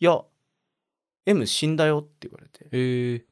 [0.00, 0.20] いや
[1.26, 2.66] M 死んだよって言われて。
[2.72, 3.24] え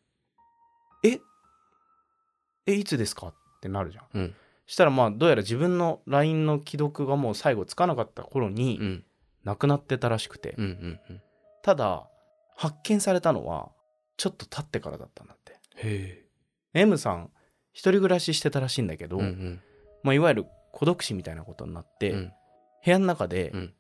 [2.67, 3.29] えいつですか？
[3.29, 4.05] ってなるじゃん。
[4.15, 4.35] うん
[4.71, 9.05] したらまあどうやら自分の LINE の既読がもう最後つかなかった頃うにん。
[9.43, 11.23] 亡くなってたらしくて、うんうんうん。
[11.65, 12.09] ただ
[12.55, 13.73] 発見されたのは
[14.17, 15.59] ちょっと経ってからだったんだって。
[15.75, 16.25] へ
[16.75, 17.31] M さん
[17.73, 19.61] 一人暮らししてたらしいんだけど、えうんうん。
[20.05, 22.33] まあ、いわゆる孤独死みたいなことになって、うん。
[22.85, 23.75] 部屋の中でうん。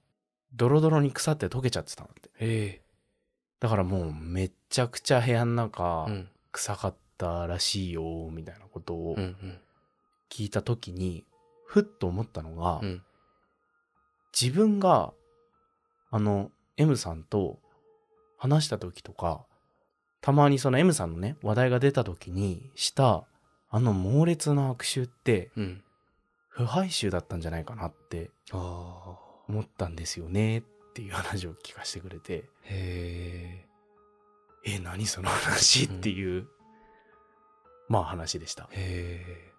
[0.54, 2.30] ドロドロに腐って溶けちゃってたんだって。
[2.40, 2.82] へ
[3.60, 6.08] だからもうめっちゃくちゃ部屋の中
[6.50, 9.58] 臭かったらしいよみたいなことをうんうん
[10.30, 11.24] 聞いた時に
[11.66, 13.02] ふっと思ったのが、うん。
[14.38, 15.12] 自分が
[16.10, 17.58] あの M さんと
[18.38, 19.44] 話した時とか
[20.20, 23.24] たまにその M さんのね話題が出た時にした
[23.70, 25.82] あの猛烈な悪臭ってうん。
[26.48, 30.62] 腐敗臭だったんじゃないかなって思ったんですよねっ
[30.94, 32.50] ていう話を聞かせてくれて。
[32.64, 33.64] へ
[34.64, 35.84] ええ何その話？
[35.84, 36.46] っていう、
[37.88, 38.64] まあ話でした。
[38.72, 39.49] へえ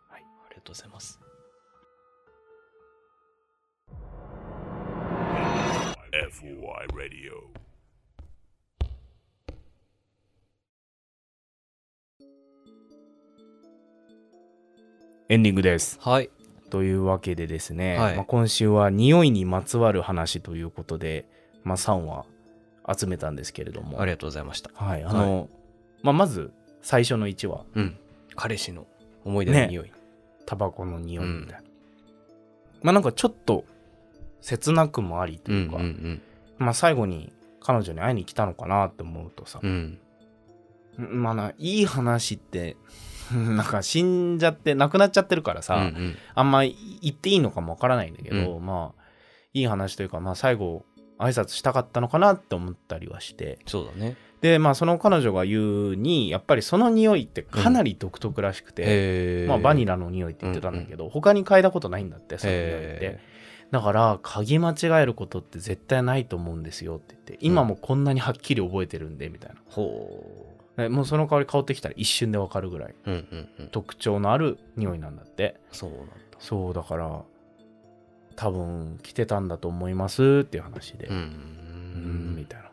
[0.61, 1.19] りがとうございます。
[6.13, 7.51] FOI Radio.
[15.29, 15.97] エンディングです。
[16.01, 16.29] はい。
[16.69, 18.15] というわけでですね、はい。
[18.15, 21.25] まあ、今週は匂いにまつわる話ということで、
[21.63, 22.25] まあ、3話
[22.97, 24.01] 集めたんですけれども。
[24.01, 24.71] ありがとうございました。
[24.73, 25.03] はい。
[25.03, 25.49] あの、
[26.03, 27.63] まあ、まず最初の1話。
[27.75, 27.97] うん。
[28.35, 28.87] 彼氏の
[29.23, 29.91] 思い出の匂い
[30.51, 31.63] タバコの匂いみたいな、
[32.81, 33.63] まあなんかちょっと
[34.41, 36.21] 切なくもありというか、ん
[36.57, 39.97] まあ最後に彼女に会いに来たのかなって思うとさ、うん。
[40.97, 42.75] まあないい話って
[43.31, 46.15] なんか死んじゃって亡くなっちゃってるからさ、うんうん。
[46.35, 46.73] あんま言
[47.07, 49.01] っていいのかもわからないんだけど、うまあ
[49.53, 50.83] いい話というか、まあ、最後
[51.17, 53.59] 挨拶したかったのかなって思ったりはして。
[53.67, 58.85] そうだねでまあその彼女が言うにやっぱりその匂いってかなり独特らしくて、へ
[59.45, 63.05] えまあ、バニラの匂いって言ってたんだけど、他に嗅いだことないんだってその匂いって。
[63.05, 63.19] へ
[63.71, 73.67] だから嗅ぎ間違えることって絶対ないと思うんですよって言って今もこんなにはっきり覚えてるんでみたいな、ほでもうその香り香ってきたら一瞬でわかるぐらいうんうんうん。
[73.69, 75.59] 特徴のある匂いなんだって。
[75.71, 76.13] そうなんだ。
[76.39, 77.21] そうだから
[78.35, 81.07] 多分来てたんだと思いますっていう話で。
[81.07, 82.70] ううんんみたいな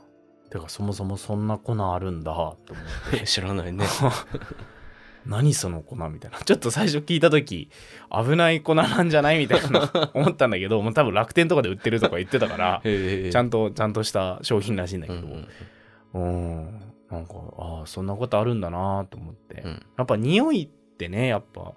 [0.48, 2.82] てかそもそもそんな粉あるんだと思
[3.16, 3.26] って。
[3.26, 3.84] 知らないね。
[5.26, 6.38] 何その粉みたいな。
[6.38, 7.68] ちょっと最初聞いた時
[8.10, 15.26] 危ない粉なんじゃないみたいな 思ったんだけどもう多分楽天とかで売ってるとか言ってたからちゃんとちゃんとした商品らしいんだけど。
[16.14, 16.80] うん
[17.10, 19.82] なんかああそんなことあるんだなと思って、うん。
[19.96, 21.72] やっぱ匂いってねやっぱ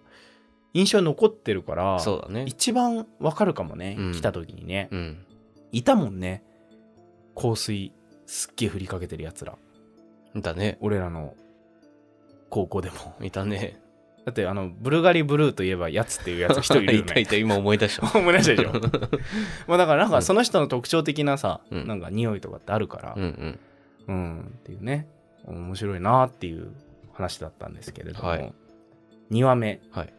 [0.73, 2.45] 印象に残ってるからそうだね。
[2.47, 4.11] 一番わかるかもね、うん。
[4.13, 5.25] 来た時にね、うん。
[5.71, 6.43] いたもんね。
[7.35, 7.93] 香水
[8.31, 9.57] すっげえ振りかけてるやつら。
[10.37, 10.77] だね。
[10.79, 11.35] 俺らの
[12.49, 12.95] 高校でも。
[13.21, 13.77] いたね。
[14.23, 17.35] だってあのブルガリブルーといえばやつっていうやつ一人いるよ いたいねた。
[17.35, 18.07] 今思い出した。
[18.17, 18.71] 思い出したでしょ。
[19.67, 21.87] まあだからなんかその人の特徴的なさ、うん。
[21.87, 23.59] なんか匂いとかってあるからうんうん。
[24.07, 25.09] うん、っていうね
[25.45, 26.71] 面白いなっていう
[27.11, 28.53] 話だったんですけれども、はい。
[29.31, 29.81] 2話目。
[29.91, 30.13] はい。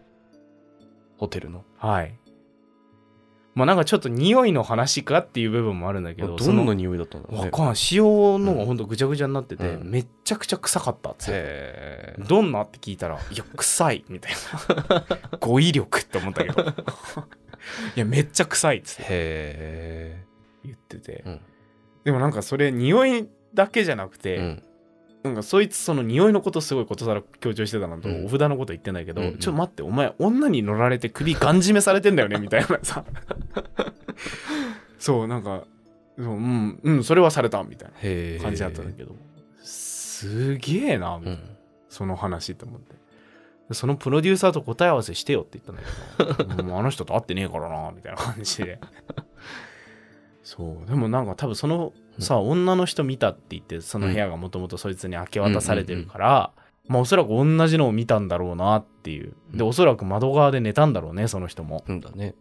[1.16, 1.64] ホテルの？
[1.79, 2.14] はい
[3.55, 7.45] まあなんかちょっと匂いの話かっていう部分もあるんだけどどんな匂いだったんだろうね。
[7.47, 8.03] わかん塩
[8.43, 9.91] のがほんとぐちゃぐちゃになってて、うん。
[9.91, 14.33] めっちゃくちゃ臭かったっつって、どんなって聞いたら「いや臭い」みたい
[14.88, 15.05] な。
[15.38, 16.62] 語彙力って思ったけど。
[17.95, 19.03] いやめっちゃ臭いっつって。
[19.09, 20.25] へ
[20.65, 21.41] 言ってて、うん。
[22.05, 24.62] でもなんかそれ匂いだけじゃなくて、えうん
[25.23, 28.27] なんかそいつその匂いのことすごいことさら強調してたのと、うん。
[28.27, 29.39] お札のこと言ってんだけど、うんうん。
[29.39, 32.79] ちょっと待ってお前女に乗られて首ガン締めされてんだよねみたいな。
[32.83, 33.05] さ
[34.99, 35.65] そうなんか
[36.17, 37.89] そううんうんそれはされたみたい
[38.37, 39.15] な感じだったんだけど、
[39.63, 41.57] すげえなみたいな、うん。
[41.89, 42.97] その話って思って。
[43.75, 46.65] そのプロデューサーと答え合わせしてよって言ったんだけど。
[46.69, 48.79] もうあの人と会ってねえからなみたいな感じで
[50.55, 50.87] そう。
[50.87, 56.53] でもなんか多分そのさ、女の人見たって言ってその部屋がもともとそいつに明け渡されてるから、
[56.88, 59.35] まあおそらく同じのを見たんだろうなっていう。
[59.55, 59.69] でうん。
[59.69, 62.35] おそらく窓側で寝たんだろうねその人も、うんだね。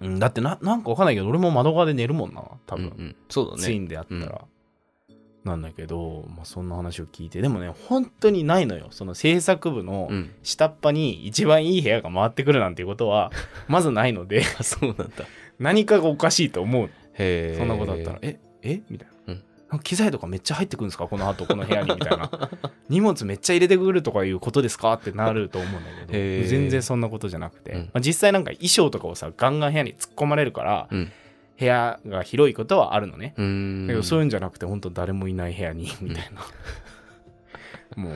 [0.00, 3.16] うん、だってななんかわかんないけど俺も窓側で寝るもんな多分、うんうん。
[3.28, 3.62] そうだね。
[3.62, 4.44] ツインであったら、
[5.44, 7.40] なんだけど、まあ、そんな話を聞いて。
[7.40, 8.88] でもね本当にないのよ。
[8.90, 10.34] その制作部のうん。
[10.42, 13.30] 下っ端に一番いい部屋が回ってくるなんていうことは
[13.68, 14.42] まずないので。
[14.58, 15.24] あ そうなんだ。
[15.60, 18.82] 何かがおかしいと思うへえそんなことだったら、ええ？
[18.88, 19.34] みたいな。
[19.72, 19.78] うん。
[19.80, 21.08] 機材とかめっちゃ入ってくるんですか？
[21.08, 21.94] この後この部屋に？
[21.94, 22.30] みたいな。
[22.88, 24.92] 荷物めっちゃ入れてくるとかいうことですか？
[24.92, 27.80] ってなると思うんだけど全然そんなことじゃなくて、うん。
[27.80, 31.12] まあ、実際なんか衣装とかをさガンガン部屋に突っ込まれるから、うん。
[31.56, 36.28] 部屋が広いことはあるのね、だけどそういうんじゃなくて本当誰もいない部屋にみたい
[37.96, 38.12] な、もう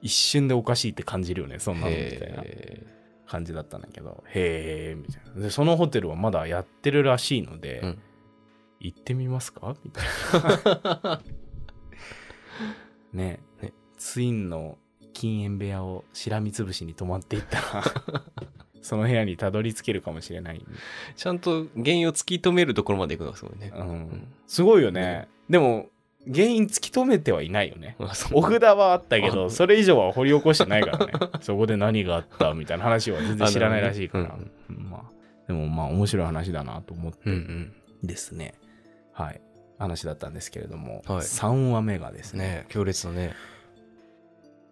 [0.00, 2.82] 一瞬でおかしいって感じるよねそんなのみたいなへ
[3.26, 4.24] 感じだったんだけど。
[4.28, 5.42] へえみたいな。
[5.42, 7.98] でそのホテルはまだやってるらしいので、うん
[8.80, 9.76] 行ってみますか？
[9.84, 10.04] みたい
[11.02, 11.20] な。
[13.12, 13.72] ねね。
[13.96, 14.78] ツインの
[15.12, 17.84] 禁煙部屋をしらみつぶしに泊まっていったら
[18.80, 23.72] その部屋にたどり着けるかもしれない、ーちゃんと原因を突き止めるところまで行くのがすごいね。
[23.74, 25.26] うん、すごいよね。
[25.50, 25.88] でも
[26.32, 27.96] 原因突き止めてはいないよね。
[27.98, 31.12] お札はあったけあどそれ以上は掘り起こしてないからね。
[31.40, 34.76] そこで何があったみたいな話は全然知らないらしいから、あなるうん。
[34.88, 35.02] まあ
[35.48, 38.06] でもまあ面白い話だなと思ってうんうん。
[38.06, 38.54] ですね、
[39.18, 39.40] はい。
[39.78, 41.18] 話だったんですけれども、はい。
[41.18, 42.44] 3話目がですね。
[42.44, 43.34] ね強烈だね。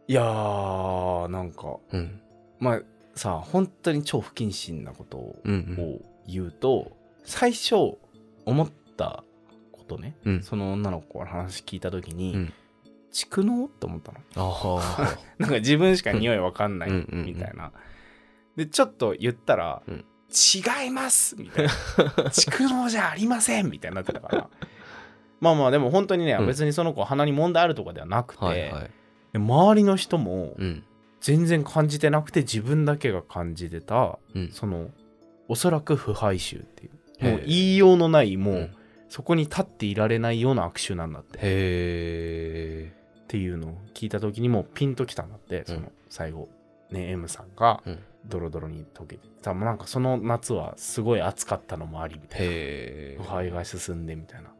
[0.08, 2.20] いやーなんかうん。
[2.60, 2.82] まあ
[3.14, 6.46] さ本当に超不謹慎なことをうんうん。
[6.46, 7.74] うと最初
[8.44, 9.24] 思った
[9.72, 10.42] ことね、うん。
[10.42, 12.52] その女の子から話聞いた時に、うん
[13.16, 14.18] って思ったの。
[14.36, 17.24] あ なんか自分しか匂いわかんないうんうんうん。
[17.24, 17.72] みたいな。
[18.56, 21.72] で、ちょっと言ったら、うん違いますみたいな。
[22.30, 24.50] 蓄能じゃありませんみたいになってたから。
[25.40, 26.46] まあまあ、でも本当にね、うん。
[26.46, 28.90] 別にその子鼻に問題あるとかではなくて、あはいはい。
[29.32, 30.84] で周りの人もうん。
[31.20, 34.50] 全然感じてなくて、自分だけが感じてた、うん。
[34.52, 34.90] その、
[35.48, 37.30] おそらく腐敗臭っていう。
[37.30, 38.74] もう言いようのない、もう、うん。
[39.08, 41.38] そこに立っていられないような悪臭なんだって。
[41.40, 42.92] へ
[43.24, 45.64] っていうのを聞いた時にもうピンときたんだって、うん。
[45.66, 46.48] その最後
[46.90, 47.82] ね M さんが。
[47.86, 49.28] うんドロドロに溶けて。
[49.42, 53.22] 多分なんかその夏はすごい暑かったのもありみたいな。
[53.24, 54.50] 腐敗が進んでみたいな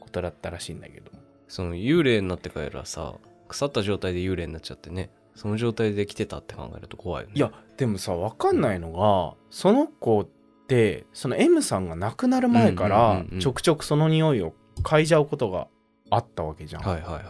[0.00, 1.10] ことだったらしいんだけど
[1.48, 3.14] その幽霊になってからさ
[3.48, 5.10] 腐った状態で幽霊になっちゃってね。
[5.34, 7.34] その状態で来てたって考えると怖いよね。
[7.36, 10.28] いやでもさ分かんないのがその子っ
[10.66, 13.40] てその M さんが亡くなる前かうんらうんうんうん。
[13.40, 15.68] ちょくちょくその匂いを嗅いじゃうことが
[16.10, 17.24] あったわけじゃん、はいはいはい。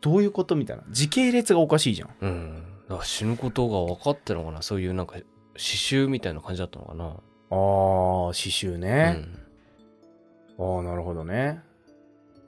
[0.00, 0.84] どういうことみたいな。
[0.90, 2.10] 時系列がおかしいじゃん。
[2.20, 4.62] うんだから死ぬことが分かってるのかな？
[4.62, 5.24] そういうなんか刺
[5.54, 7.04] 繍みたいな感じだったのかな？
[7.04, 7.56] あー
[8.32, 9.24] 刺繍ね、
[10.58, 10.76] うん。
[10.76, 11.60] ああなるほどね。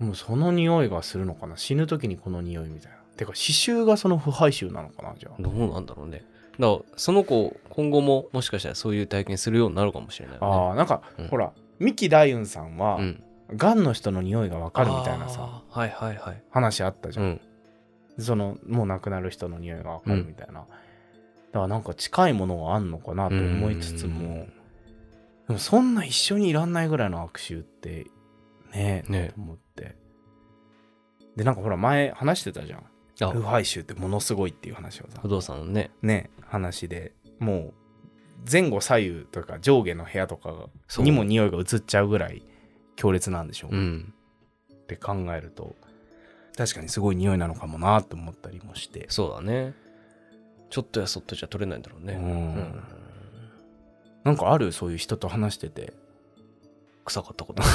[0.01, 1.57] もうその匂いがするのかな？
[1.57, 2.99] 死ぬ時にこの匂いみたいな。
[3.17, 5.41] てか刺繍がその腐敗臭なのかなじゃあ？
[5.41, 6.25] どうなんだろうね。
[6.59, 10.47] だからその子今後ももしかしたらそういう体験するようになるかもしれないよね。
[10.49, 11.29] ああなんか、うん。
[11.29, 13.23] ほら三木大雲さんは、うん。
[13.55, 16.43] がんの人の匂いがわかるみたいなさはいはいはい。
[16.51, 17.41] 話あったじゃん、うん
[18.19, 20.69] そのもう亡くなる人の匂いがわかるみたいな、だか
[21.53, 24.47] らなんか近いものがあんのかなと思いつつも。
[25.49, 28.07] でもそんな一緒にいらんないぐらいの悪臭って
[28.73, 29.33] ねえね。
[29.35, 29.97] と思って。
[31.37, 32.85] でなんかほら前話してたじゃん。
[33.21, 33.31] あ。
[33.31, 35.21] 腐敗臭ってものすごいっていう話をさ。
[35.21, 35.91] 不動産のね。
[36.03, 37.13] ね話で。
[37.39, 37.75] もう
[38.51, 42.45] 前後左右とか上下の部屋とかにも匂いが移っちゃうぐらい
[42.97, 44.15] 強烈なんでしょう、うん。
[44.73, 45.75] って考えると
[46.57, 49.07] 確かにすごい匂いなのかもなって思ったりもして。
[49.09, 49.75] そうだね。
[50.71, 52.15] ちょっとやそっとじゃ取れないんだろうね。
[52.15, 52.83] うん。
[54.25, 55.93] なんかあるそういう人と話してて。
[57.05, 57.63] 臭かったこと。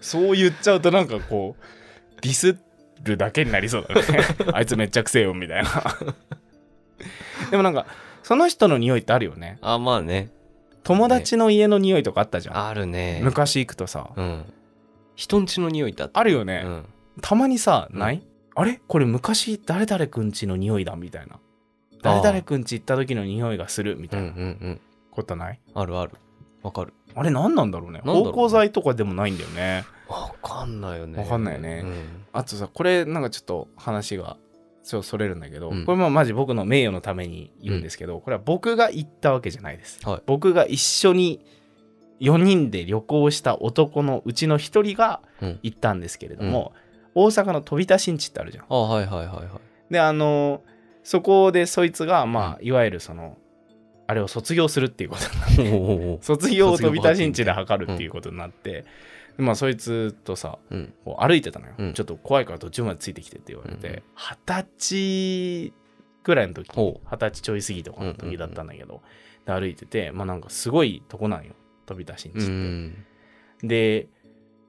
[0.00, 2.58] そう言っちゃうとなんかこうディス
[3.04, 4.02] るだけになりそうだね。
[4.52, 5.70] あいつめっちゃくせえよみたいな。
[7.50, 7.86] でもなんか
[8.22, 9.58] その人の匂いってあるよね。
[9.60, 10.30] あまあね。
[10.82, 13.20] 友達の家の匂いとかあったじゃん、あるね。
[13.22, 14.52] 昔行くとさ、うん
[15.18, 16.08] 人んちの匂いって。
[16.12, 16.84] あるよね、うん。
[17.20, 17.98] たまにさ、うん。
[17.98, 18.24] ない？
[18.54, 18.80] あれ？
[18.86, 21.40] これ昔誰々くんちの匂いだみたいな。
[22.02, 26.12] 誰々くんち行った時の匂いがするみうんうたいなんうんことない、あるある。
[26.62, 26.94] わかる。
[27.16, 27.98] あれ何なんだろうね？
[27.98, 28.30] なんだろうね。
[28.30, 29.84] 芳香剤とかでもないんだよね。
[30.08, 31.18] わかんないよね。
[31.18, 31.82] わかんないよね。
[31.84, 31.94] うん。
[32.32, 34.36] あとさこれなんかちょっと話が
[34.84, 35.84] ちょっとそれるんだけど、うん。
[35.84, 40.22] これもマジ僕の名誉のために言うんですけど、これは僕が行ったわけじゃないです、はい。
[40.26, 41.44] 僕が一緒に
[42.20, 45.58] 4人で旅行した男のうちの1人がうん。
[45.62, 46.72] 行ったんですけれども、
[47.14, 48.64] 大阪の飛田新地ってあるじゃん。
[48.68, 49.92] あはいはいはいはい。
[49.92, 50.62] であの
[51.02, 53.38] そこでそいつがまあいわゆるその
[54.06, 58.84] あれを卒業するっていうことになって 卒業を飛び出しんちで測るっていうことになって、
[59.36, 60.92] でまあそいつとさうん。
[61.04, 61.92] 歩いてたのよ、うん。
[61.94, 65.72] ちょっと怖いから途中までついてきてって言われうんて二十、歳
[66.24, 69.02] ぐらいの時ほ二十歳ちょい過ぎとかの時だったんだけど、
[69.46, 71.54] で歩いててまあなんかすごいとこなんよ
[71.88, 73.04] 飛び出しんちうって、ん。
[73.62, 74.08] で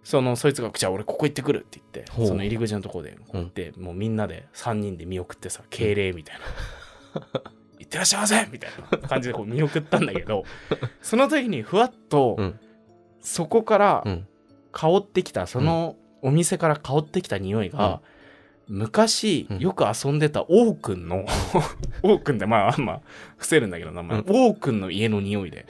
[0.03, 6.41] そのそいつが「じゃあ俺ここ行ってくる」って言ってその入り口のとこでこうやって、もうみんなで3人で見送ってさ敬礼みたいな
[7.77, 10.45] 「行ってらっしゃいませ!」みたいな感じでこう見送ったんだけど
[11.01, 12.59] その時にふわっと、うん。
[13.21, 14.27] そこからうん。
[14.71, 18.01] 香ってきたそのお店から香ってきた匂いが、
[18.67, 19.59] 昔うん。
[19.59, 21.25] よく遊んでた王くんの
[22.03, 23.01] 王くんってまあまあ
[23.35, 24.25] 伏せるんだけど名前、うん。
[24.27, 25.65] 王くんの家の匂いで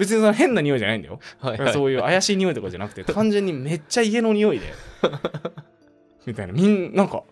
[0.00, 1.20] 別にその変な匂いじゃないんだよ。
[1.40, 1.72] はいはい。
[1.74, 4.72] そういう怪しい匂いとかじゃなくて 単純にめっちゃ家の匂いで。
[6.24, 6.54] みたいな。
[6.54, 7.22] みんなんか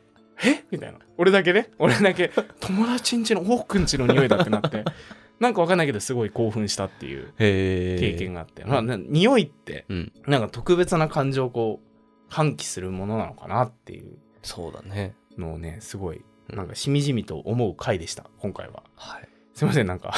[0.44, 0.64] え？
[0.70, 0.98] みたいな。
[1.16, 2.30] 俺だけね俺だけ。
[2.60, 4.84] 友達んちの王くんちの匂いだってなって。
[5.40, 10.12] なんかわかんないけどすごい興奮したっていう経験があって、まあな匂いってうん。
[10.26, 15.14] なんか特別な感情をこう喚起するものなのかなっていうそうだね。
[15.38, 16.56] のをねすごいうん。
[16.56, 18.82] なんかしみじみと思う回でした今回は。
[18.94, 19.28] はい。
[19.54, 20.14] すいませんなんか。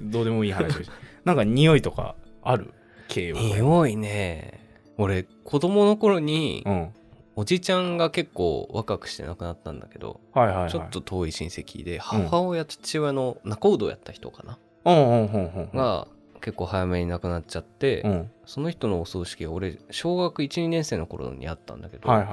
[0.00, 0.90] どうでもいい話をし
[1.24, 2.72] なんか匂いとかある？
[3.08, 4.60] 形容で匂いね。
[4.98, 6.88] 俺子供の頃にうん。
[7.36, 10.70] おじちゃんが結構若くして亡くなったんだけどはいはいはい。
[10.70, 14.58] ちょっと遠い親戚で母親と父親の仲人をやった人かな？
[14.84, 16.08] が
[16.40, 18.30] 結構早めに亡くなっちゃってうん。
[18.44, 22.28] その人のお葬式が俺小学12年生の頃にあったんだけどはいはい。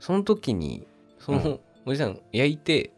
[0.00, 0.86] その時に
[1.18, 2.92] そのおじさん焼いて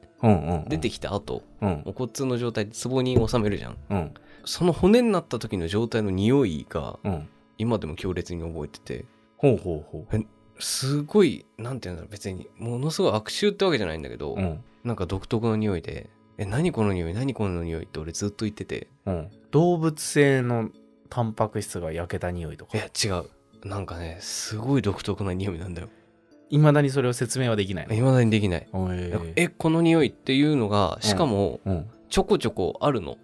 [0.68, 1.82] 出てきた後うん。
[1.86, 3.76] お骨の状態で壺に収めるじゃん。
[3.90, 4.14] うん
[4.50, 7.28] その骨になった時の状態の匂いがうん。
[7.56, 9.04] 今でも強烈に覚えてて。
[9.36, 10.24] ほうほうほ
[10.58, 14.64] すごいなんていうんだろう別にものすごい悪臭ってわけじゃないんだけど、ううん。
[14.82, 18.88] なんか独特の匂いで「え何この匂い何この匂い」って俺ずっと言ってて。
[19.06, 19.30] うん。
[19.52, 20.70] 動物性の
[21.10, 22.76] タンパク質が焼けた匂いとか？
[22.76, 23.26] いや違う。
[23.64, 25.88] なんかねすごい独特な匂いなんだよ。
[26.48, 27.94] いまだにそれを説明はできないの？
[27.94, 28.68] 未だにできない。
[28.74, 31.86] ええこの匂いっていうのがしかもうん。
[32.08, 33.16] ちょこちょこあるの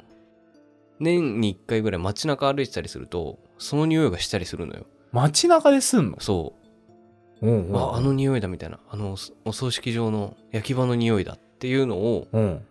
[0.99, 4.86] 年に1回ぐらい街中歩いてたりするとその匂いがしたりするのよ。
[5.12, 6.20] 街中ですんの？
[6.20, 6.55] そ
[7.42, 7.47] う。
[7.47, 7.72] うんう。
[7.72, 8.78] んああの匂いだみたいな。
[8.88, 12.62] あのおお葬式場の焼き場の匂いだっていうのをうん。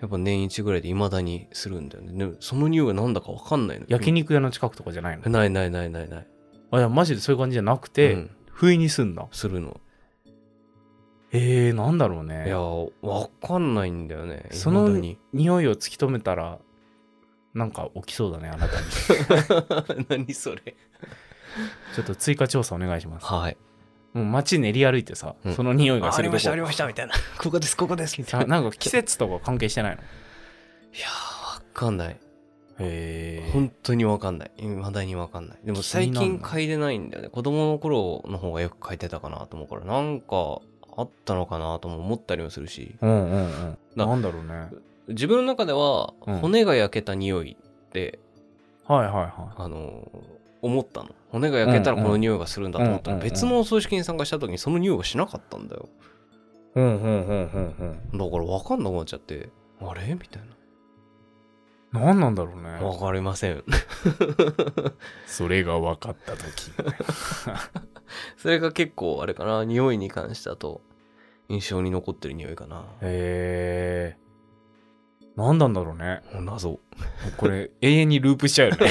[0.00, 2.26] やっぱ年一ぐらいで未だにするんだよね。
[2.26, 5.28] でその匂いがなんだか分かんないの焼肉屋の近くとかじゃないの？
[5.28, 6.26] ないないないないない。
[6.70, 8.30] あいやマジでそういう感じじゃなくて、うん。
[8.52, 9.26] 不意にすんだ？
[9.32, 9.80] するの。
[11.30, 12.46] えー、なんだろうね。
[12.46, 14.48] いや分かんないんだよね。
[14.52, 16.58] その匂いを突き止めたら
[17.54, 20.06] なんか起きそうだねあなたに。
[20.08, 20.62] 何それ。
[21.94, 23.26] ちょっと追加調査お願いします。
[23.26, 23.56] はい。
[24.12, 25.54] もう街練り歩いてさ、うん。
[25.54, 26.34] その匂いがあするとこ。
[26.34, 27.14] ましたありましたみたいな。
[27.38, 28.18] ここですここです。
[28.18, 30.02] みたいなあなんか季節とか関係してないの？
[30.02, 30.04] い
[31.00, 32.16] やー分かんない。
[32.80, 34.50] へえ本当に分かんない。
[34.56, 35.58] 未だに分かんない。
[35.64, 37.28] でも最気になるな近嗅いでないんだよね。
[37.28, 39.84] 子供の頃の方がよく嗅いでたかなと思うから。
[39.84, 40.60] なんか
[40.96, 42.96] あったのかなとも思ったりもするし。
[43.00, 43.78] うんうんうん。
[43.96, 44.68] ななんだろうね
[45.08, 46.38] 自分の中ではうん。
[46.38, 48.18] 骨が焼けた匂いって、
[48.86, 51.10] はいはいはあのー思ったの。
[51.30, 55.88] 骨が焼けたらこの匂いがするんだと思ったらうんうん別のお葬式に参加した時にその匂いがしなかったんだよ。
[56.76, 58.18] いうんうんうんうんうん。
[58.18, 59.50] だから分かんなくなっちゃって
[59.80, 60.14] あれ？
[60.14, 60.42] みたい
[61.92, 62.62] 何なんだろうね。
[62.62, 63.62] な分かりません。
[65.26, 66.70] それが分かった時。
[68.36, 70.82] それが結構あれかな匂いに関してだと
[71.48, 72.84] 印象に残ってる匂いかな。
[73.00, 74.27] へえ
[75.38, 76.20] 何なんだろうね。
[76.40, 76.80] 謎。
[77.36, 78.88] これ永遠にループしちゃうよね。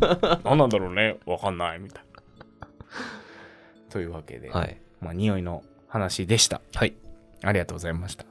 [0.44, 1.18] 何なんだろうね。
[1.26, 2.68] 分かんないみたいな。
[3.90, 4.80] というわけで、はい。
[5.02, 6.62] まあ、匂いの話でした。
[6.74, 6.94] はい。
[7.42, 8.24] ありがとうございました。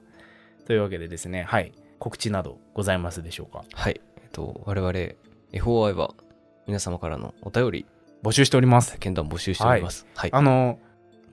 [0.65, 1.71] というわけでですねはい。
[1.99, 3.63] 告知などございますでしょうか？
[3.73, 4.01] はい。
[4.17, 4.91] えっと我々
[5.53, 6.15] FOI は
[6.65, 7.85] 皆様からのお便り。
[8.23, 8.97] 募集しております。
[8.97, 10.07] 検談募集しております。
[10.15, 10.79] はい、あの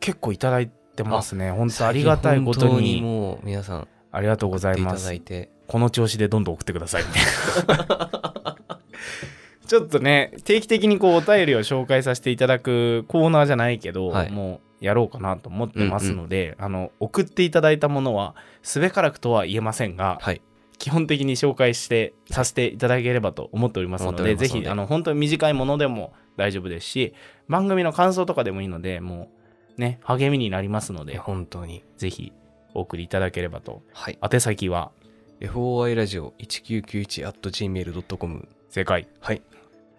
[0.01, 1.51] 結構いただいてますね。
[1.51, 3.01] 本当ありがたいことに。
[3.01, 8.57] もう皆さんありがとうござい送っていたますだいてこの調子でどんどん送ってくださいみたいな。
[9.67, 14.31] ちょっとね定期的にこうお便りを紹介させていただくコーナーじゃないけど、はい。
[14.31, 20.41] もうやろうかなと思ってますので、あの送っていただいたものはすべからくとは言えませんが、はい。
[20.79, 24.37] 基本的に紹介してさせていただければと思っておりますのでで。
[24.37, 27.14] ぜひあの本当に短いものでも大丈夫ですし
[27.49, 29.31] 番組の感想とかでもいいのでも
[29.79, 31.83] うね励みになりますので本当に。
[31.97, 32.33] ぜひ
[32.75, 33.83] お送りいただければと。
[33.95, 34.19] はい。
[34.23, 34.93] 宛先は
[35.41, 39.09] FOI ラジオ 1991.gmail.com 正解。
[39.20, 39.43] はい。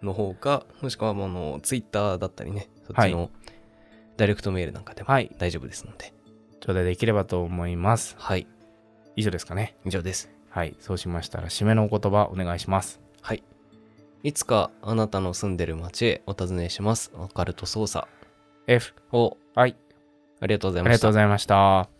[0.02, 3.30] の方かもしくはもうあの Twitter だったりねそっちの
[4.16, 5.30] ダイレクトメールなんかでもはい。
[5.38, 6.12] 大丈夫ですので。
[6.60, 8.14] 頂戴できればと思います。
[8.18, 8.46] はい。
[9.16, 9.76] 以上ですかね。
[9.84, 10.30] 以上です。
[10.50, 10.76] はい。
[10.80, 13.00] そうしましたら締めのお言葉お願いします。
[13.20, 13.42] はい。
[14.24, 17.12] いつかあなたの住んでる街へお尋ねします。
[17.14, 18.08] オカルト捜査
[18.66, 19.76] F をはい
[20.40, 20.92] ありがとうございあました。
[20.92, 21.97] りがとうございました